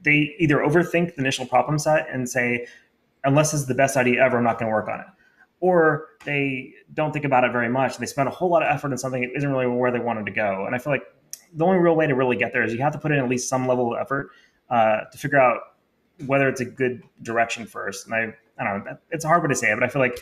[0.04, 2.68] they either overthink the initial problem set and say,
[3.24, 5.06] unless this is the best idea ever, I'm not going to work on it.
[5.62, 7.98] Or they don't think about it very much.
[7.98, 10.26] They spend a whole lot of effort in something that isn't really where they wanted
[10.26, 10.66] to go.
[10.66, 11.04] And I feel like
[11.54, 13.30] the only real way to really get there is you have to put in at
[13.30, 14.32] least some level of effort
[14.70, 15.60] uh, to figure out
[16.26, 18.06] whether it's a good direction first.
[18.06, 20.02] And I, I don't know, it's a hard way to say it, but I feel
[20.02, 20.20] like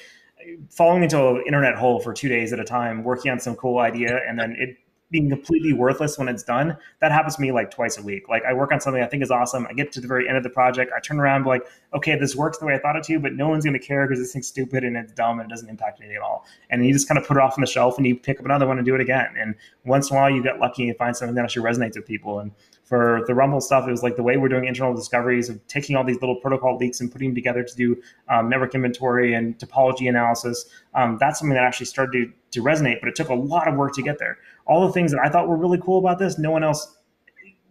[0.70, 3.80] falling into an internet hole for two days at a time, working on some cool
[3.80, 4.78] idea, and then it
[5.14, 6.76] being completely worthless when it's done.
[7.00, 8.28] That happens to me like twice a week.
[8.28, 9.68] Like I work on something I think is awesome.
[9.70, 10.92] I get to the very end of the project.
[10.94, 11.62] I turn around like,
[11.94, 14.08] okay, this works the way I thought it to, but no one's going to care
[14.08, 16.48] because this thing's stupid and it's dumb and it doesn't impact anything at all.
[16.72, 18.46] And you just kind of put it off on the shelf and you pick up
[18.46, 19.36] another one and do it again.
[19.38, 19.54] And
[19.86, 22.40] once in a while you get lucky and find something that actually resonates with people.
[22.40, 22.52] And
[22.84, 25.96] for the Rumble stuff, it was like the way we're doing internal discoveries of taking
[25.96, 29.60] all these little protocol leaks and putting them together to do um, network inventory and
[29.60, 30.66] topology analysis.
[30.96, 33.94] Um, that's something that actually started to, resonate, but it took a lot of work
[33.94, 34.38] to get there.
[34.66, 36.98] All the things that I thought were really cool about this, no one else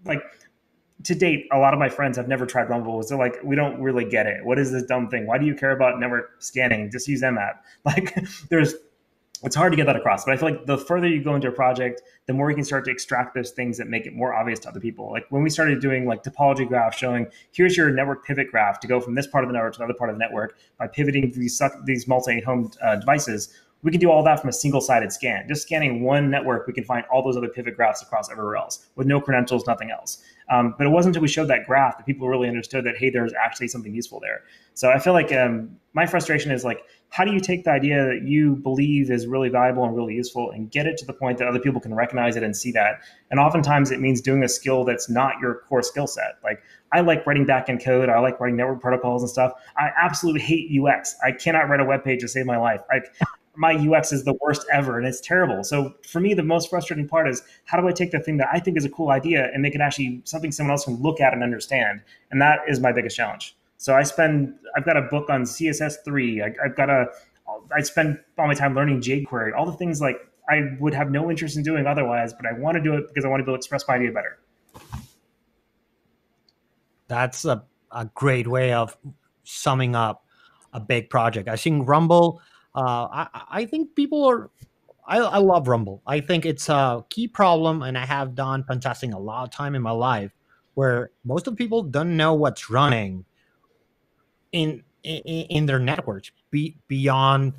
[0.04, 0.22] like
[1.04, 3.02] to date, a lot of my friends have never tried Rumble.
[3.02, 4.44] So like, we don't really get it.
[4.44, 5.26] What is this dumb thing?
[5.26, 6.90] Why do you care about network scanning?
[6.90, 7.54] Just use Nmap.
[7.84, 8.14] Like,
[8.48, 8.74] there's
[9.42, 10.24] it's hard to get that across.
[10.24, 12.64] But I feel like the further you go into a project, the more you can
[12.64, 15.10] start to extract those things that make it more obvious to other people.
[15.10, 18.86] Like when we started doing like topology graphs showing here's your network pivot graph to
[18.86, 21.32] go from this part of the network to another part of the network by pivoting
[21.32, 23.52] these these multi-home uh, devices.
[23.82, 25.46] We can do all that from a single-sided scan.
[25.48, 28.86] Just scanning one network, we can find all those other pivot graphs across everywhere else
[28.94, 30.22] with no credentials, nothing else.
[30.50, 33.10] Um, but it wasn't until we showed that graph that people really understood that hey,
[33.10, 34.42] there's actually something useful there.
[34.74, 38.04] So I feel like um, my frustration is like, how do you take the idea
[38.06, 41.36] that you believe is really valuable and really useful and get it to the point
[41.38, 43.00] that other people can recognize it and see that?
[43.30, 46.38] And oftentimes it means doing a skill that's not your core skill set.
[46.42, 46.62] Like
[46.92, 49.52] I like writing backend code, I like writing network protocols and stuff.
[49.76, 51.14] I absolutely hate UX.
[51.22, 52.80] I cannot write a web page to save my life.
[52.90, 53.00] I,
[53.54, 55.62] my UX is the worst ever and it's terrible.
[55.62, 58.48] So for me, the most frustrating part is how do I take the thing that
[58.52, 61.20] I think is a cool idea and make it actually something someone else can look
[61.20, 62.02] at and understand?
[62.30, 63.56] And that is my biggest challenge.
[63.76, 66.42] So I spend, I've got a book on CSS3.
[66.42, 67.06] I, have got a,
[67.74, 70.16] I spend all my time learning jQuery, all the things like
[70.48, 73.24] I would have no interest in doing otherwise, but I want to do it because
[73.24, 74.38] I want to be able to express my idea better.
[77.08, 78.96] That's a, a great way of
[79.44, 80.24] summing up
[80.72, 81.48] a big project.
[81.48, 82.40] I think Rumble
[82.74, 84.50] uh, I, I think people are
[85.06, 86.00] I, I love Rumble.
[86.06, 89.50] I think it's a key problem, and I have done pen testing a lot of
[89.50, 90.30] time in my life
[90.74, 93.24] where most of the people don't know what's running
[94.52, 97.54] in in, in their networks be, beyond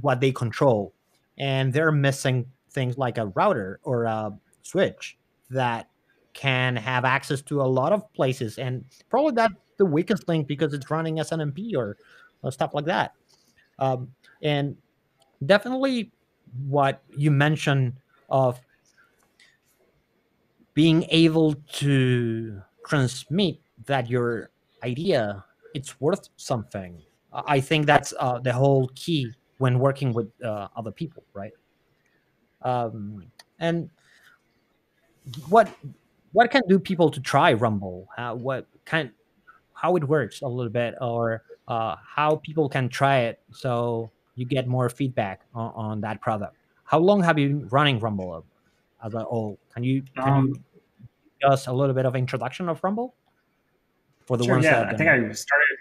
[0.00, 0.94] what they control,
[1.38, 4.32] and they're missing things like a router or a
[4.62, 5.18] switch
[5.50, 5.88] that
[6.32, 10.72] can have access to a lot of places, and probably that's the weakest link because
[10.72, 11.96] it's running SNMP or,
[12.42, 13.14] or stuff like that.
[13.78, 14.12] Um,
[14.42, 14.76] and
[15.44, 16.10] definitely
[16.66, 17.94] what you mentioned
[18.28, 18.60] of
[20.74, 24.50] being able to transmit that your
[24.82, 27.00] idea it's worth something.
[27.32, 31.52] I think that's uh, the whole key when working with uh, other people right?
[32.62, 33.88] Um, and
[35.48, 35.70] what
[36.32, 38.08] what can do people to try rumble?
[38.16, 39.10] What kind
[39.74, 43.40] how it works a little bit or uh, how people can try it.
[43.52, 46.56] So you get more feedback on, on that product.
[46.84, 48.44] How long have you been running Rumble
[49.04, 49.58] as a whole?
[49.74, 51.08] Can you can um, you
[51.40, 53.14] give us a little bit of introduction of Rumble
[54.26, 54.84] for the sure, ones yeah.
[54.84, 55.76] that I think I started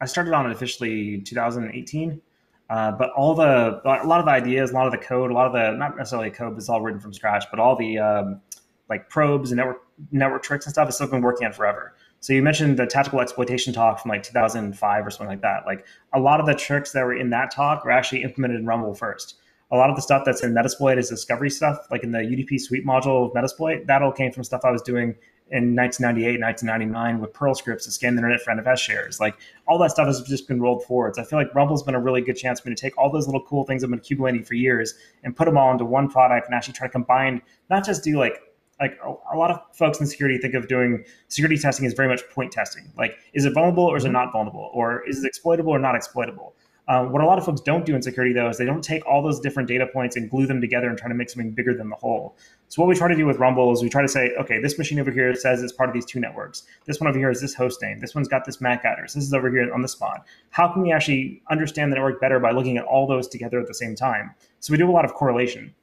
[0.00, 2.20] I started on it officially 2018.
[2.68, 5.34] Uh, but all the a lot of the ideas, a lot of the code, a
[5.34, 7.44] lot of the not necessarily code, but it's all written from scratch.
[7.50, 8.40] But all the um,
[8.88, 11.94] like probes and network network tricks and stuff has still been working on forever.
[12.26, 15.64] So you mentioned the tactical exploitation talk from like 2005 or something like that.
[15.64, 18.66] Like a lot of the tricks that were in that talk were actually implemented in
[18.66, 19.36] Rumble first.
[19.70, 22.60] A lot of the stuff that's in Metasploit is discovery stuff, like in the UDP
[22.60, 23.86] sweep module of Metasploit.
[23.86, 25.14] That all came from stuff I was doing
[25.52, 29.20] in 1998, 1999 with Perl scripts to scan the internet for NFS shares.
[29.20, 29.36] Like
[29.68, 31.14] all that stuff has just been rolled forward.
[31.14, 33.08] So I feel like Rumble's been a really good chance for me to take all
[33.08, 36.08] those little cool things I've been accumulating for years and put them all into one
[36.08, 38.40] product and actually try to combine, not just do like
[38.80, 42.08] like a, a, lot of folks in security think of doing security testing as very
[42.08, 42.92] much point testing.
[42.96, 44.70] Like, is it vulnerable or is it not vulnerable?
[44.74, 46.54] Or is it exploitable or not exploitable?
[46.88, 49.04] Um, what a lot of folks don't do in security, though, is they don't take
[49.06, 51.74] all those different data points and glue them together and try to make something bigger
[51.74, 52.36] than the whole.
[52.68, 54.78] So what we try to do with Rumble is we try to say, okay, this
[54.78, 56.62] machine over here says it's part of these two networks.
[56.84, 57.98] This one over here is this host name.
[57.98, 59.14] This one's got this MAC address.
[59.14, 60.26] This is over here on the spot.
[60.50, 63.66] How can we actually understand the network better by looking at all those together at
[63.66, 64.32] the same time?
[64.60, 65.74] So we do a lot of correlation.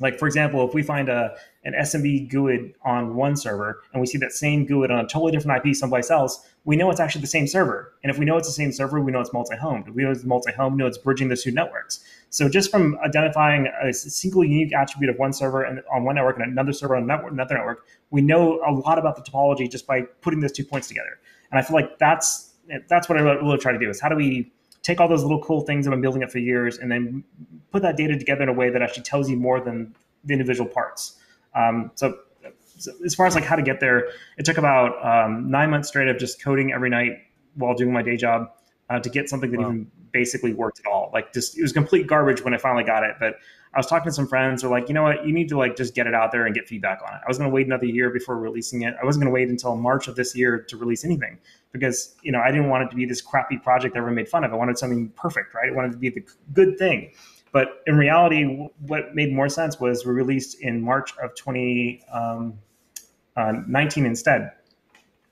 [0.00, 4.06] Like for example, if we find a an SMB GUID on one server and we
[4.06, 7.22] see that same GUID on a totally different IP someplace else, we know it's actually
[7.22, 7.92] the same server.
[8.04, 9.88] And if we know it's the same server, we know it's multi-homed.
[9.88, 12.04] We know it's multi-homed, we know it's bridging the two networks.
[12.30, 16.38] So just from identifying a single unique attribute of one server and on one network
[16.38, 20.02] and another server on another network, we know a lot about the topology just by
[20.20, 21.18] putting those two points together.
[21.50, 22.52] And I feel like that's
[22.88, 24.52] that's what I really try to do is how do we
[24.86, 27.24] take all those little cool things that I've been building up for years and then
[27.72, 30.70] put that data together in a way that actually tells you more than the individual
[30.70, 31.18] parts.
[31.56, 32.16] Um, so,
[32.78, 35.88] so, as far as like how to get there, it took about um, nine months
[35.88, 37.14] straight of just coding every night
[37.54, 38.52] while doing my day job
[38.88, 39.70] uh, to get something that wow.
[39.70, 41.10] even basically worked at all.
[41.12, 43.16] Like just it was complete garbage when I finally got it.
[43.20, 43.34] But
[43.74, 45.58] I was talking to some friends who are like, you know what, you need to
[45.58, 47.20] like just get it out there and get feedback on it.
[47.22, 48.94] I was going to wait another year before releasing it.
[49.00, 51.38] I wasn't going to wait until March of this year to release anything
[51.72, 54.30] because you know I didn't want it to be this crappy project that everyone made
[54.30, 54.52] fun of.
[54.52, 55.70] I wanted something perfect, right?
[55.70, 57.12] I wanted to be the good thing.
[57.52, 62.58] But in reality, what made more sense was we released in March of 2019 um,
[63.36, 64.52] uh, instead.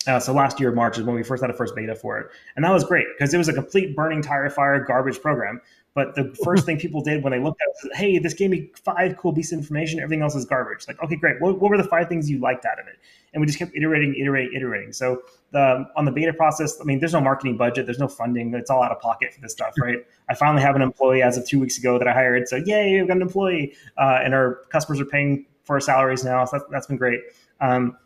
[0.07, 2.30] Uh, so last year, March is when we first had a first beta for it.
[2.57, 5.61] And that was great because it was a complete burning tire fire garbage program.
[5.94, 8.50] But the first thing people did when they looked at it was, hey, this gave
[8.50, 10.00] me five cool pieces of information.
[10.00, 10.86] Everything else is garbage.
[10.86, 11.40] Like, okay, great.
[11.40, 12.96] What, what were the five things you liked out of it?
[13.32, 14.92] And we just kept iterating, iterating, iterating.
[14.92, 18.52] So the, on the beta process, I mean, there's no marketing budget, there's no funding.
[18.55, 19.98] It's all out of pocket for this stuff, right?
[20.28, 22.48] I finally have an employee as of two weeks ago that I hired.
[22.48, 26.24] So yay, we've got an employee, uh, and our customers are paying for our salaries
[26.24, 26.44] now.
[26.44, 27.20] So that's, that's been great.
[27.61, 27.96] Um,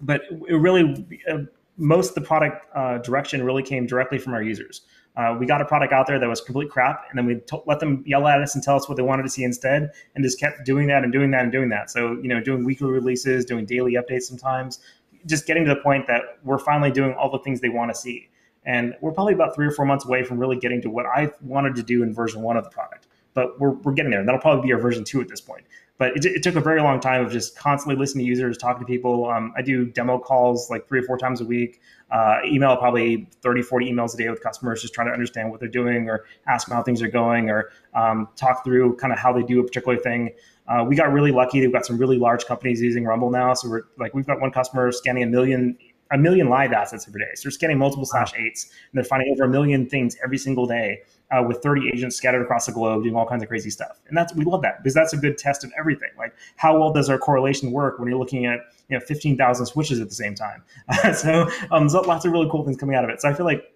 [0.00, 1.38] but it really, uh,
[1.76, 4.82] most of the product uh, direction really came directly from our users.
[5.16, 7.62] Uh, we got a product out there that was complete crap, and then we t-
[7.66, 10.24] let them yell at us and tell us what they wanted to see instead, and
[10.24, 11.88] just kept doing that and doing that and doing that.
[11.90, 14.80] So you know, doing weekly releases, doing daily updates sometimes,
[15.26, 17.94] just getting to the point that we're finally doing all the things they want to
[17.94, 18.28] see.
[18.66, 21.30] And we're probably about three or four months away from really getting to what I
[21.42, 23.06] wanted to do in version one of the product.
[23.34, 24.20] But we're, we're getting there.
[24.20, 25.64] And that'll probably be our version two at this point.
[25.96, 28.80] But it, it took a very long time of just constantly listening to users, talking
[28.80, 29.30] to people.
[29.30, 31.80] Um, I do demo calls like three or four times a week,
[32.10, 35.60] uh, email probably 30, 40 emails a day with customers, just trying to understand what
[35.60, 39.18] they're doing or ask them how things are going or um, talk through kind of
[39.18, 40.30] how they do a particular thing.
[40.66, 41.60] Uh, we got really lucky.
[41.60, 43.54] We've got some really large companies using Rumble now.
[43.54, 45.78] So we're like, we've got one customer scanning a million
[46.10, 47.30] a million live assets every day.
[47.34, 50.66] So they're scanning multiple slash eights, and they're finding over a million things every single
[50.66, 54.00] day uh, with 30 agents scattered across the globe doing all kinds of crazy stuff.
[54.08, 56.10] And that's we love that because that's a good test of everything.
[56.18, 60.00] Like how well does our correlation work when you're looking at you know 15,000 switches
[60.00, 60.62] at the same time?
[61.14, 63.20] so um, there's lots of really cool things coming out of it.
[63.20, 63.72] So I feel like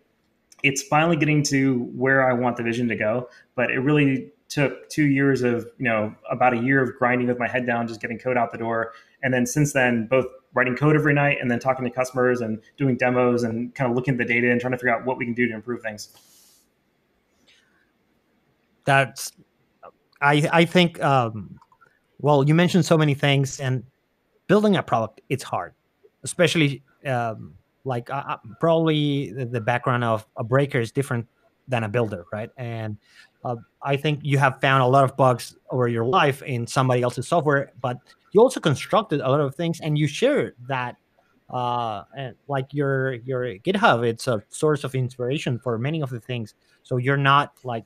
[0.62, 4.88] it's finally getting to where I want the vision to go, but it really took
[4.88, 8.00] two years of you know about a year of grinding with my head down, just
[8.00, 8.92] getting code out the door,
[9.22, 12.60] and then since then both writing code every night and then talking to customers and
[12.76, 15.18] doing demos and kind of looking at the data and trying to figure out what
[15.18, 16.08] we can do to improve things.
[18.88, 19.32] That's,
[20.22, 21.60] I I think, um,
[22.20, 23.84] well, you mentioned so many things and
[24.46, 25.74] building a product it's hard,
[26.22, 27.52] especially um,
[27.84, 31.26] like uh, uh, probably the, the background of a breaker is different
[31.68, 32.48] than a builder, right?
[32.56, 32.96] And
[33.44, 37.02] uh, I think you have found a lot of bugs over your life in somebody
[37.02, 37.98] else's software, but
[38.32, 40.96] you also constructed a lot of things and you share that
[41.50, 46.20] uh and like your your github it's a source of inspiration for many of the
[46.20, 47.84] things so you're not like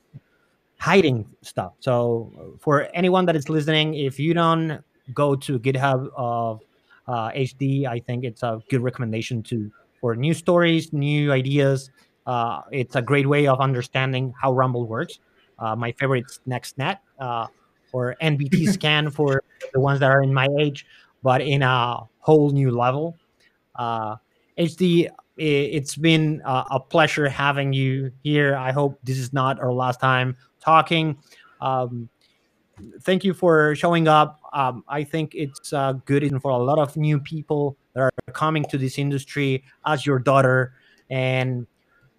[0.83, 6.61] hiding stuff so for anyone that is listening if you don't go to github of
[7.07, 9.71] uh, hd i think it's a good recommendation to
[10.01, 11.89] for new stories new ideas
[12.25, 15.19] uh, it's a great way of understanding how rumble works
[15.59, 17.47] uh, my favorite is nextnet uh,
[17.93, 20.85] or NBT scan for the ones that are in my age,
[21.21, 23.15] but in a whole new level.
[23.75, 24.17] Uh,
[24.57, 28.55] HD, it's been a pleasure having you here.
[28.55, 31.17] I hope this is not our last time talking.
[31.61, 32.09] Um,
[33.01, 34.39] thank you for showing up.
[34.53, 38.63] Um, I think it's uh, good for a lot of new people that are coming
[38.65, 40.73] to this industry as your daughter,
[41.09, 41.67] and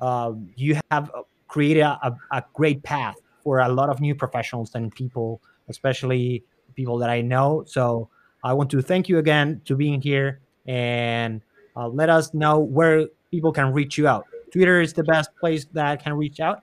[0.01, 1.11] uh, you have
[1.49, 6.99] created a, a, great path for a lot of new professionals and people especially people
[6.99, 7.65] that I know.
[7.67, 8.09] So
[8.43, 11.41] I want to thank you again to being here and
[11.77, 14.27] uh, let us know where people can reach you out.
[14.53, 16.63] Twitter is the best place that can reach out.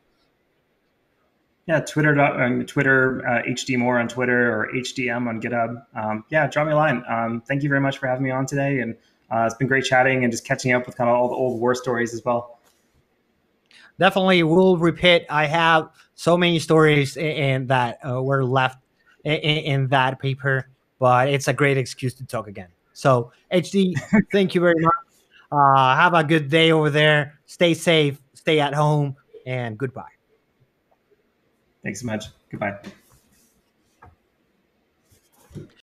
[1.68, 5.86] Yeah, Twitter, um, Twitter, uh, HD Moore on Twitter or HDM on GitHub.
[5.96, 7.04] Um, yeah, drop me a line.
[7.08, 8.96] Um, thank you very much for having me on today, and
[9.32, 11.60] uh, it's been great chatting and just catching up with kind of all the old
[11.60, 12.60] war stories as well.
[14.00, 15.26] Definitely, we'll repeat.
[15.30, 18.80] I have so many stories and that uh, were left
[19.24, 20.68] in, in that paper,
[21.00, 22.70] but it's a great excuse to talk again.
[22.94, 23.94] So, HD,
[24.32, 24.94] thank you very much.
[25.52, 27.40] Uh, have a good day over there.
[27.46, 30.21] Stay safe, stay at home, and goodbye.
[31.84, 32.26] Thanks so much.
[32.50, 32.80] Goodbye.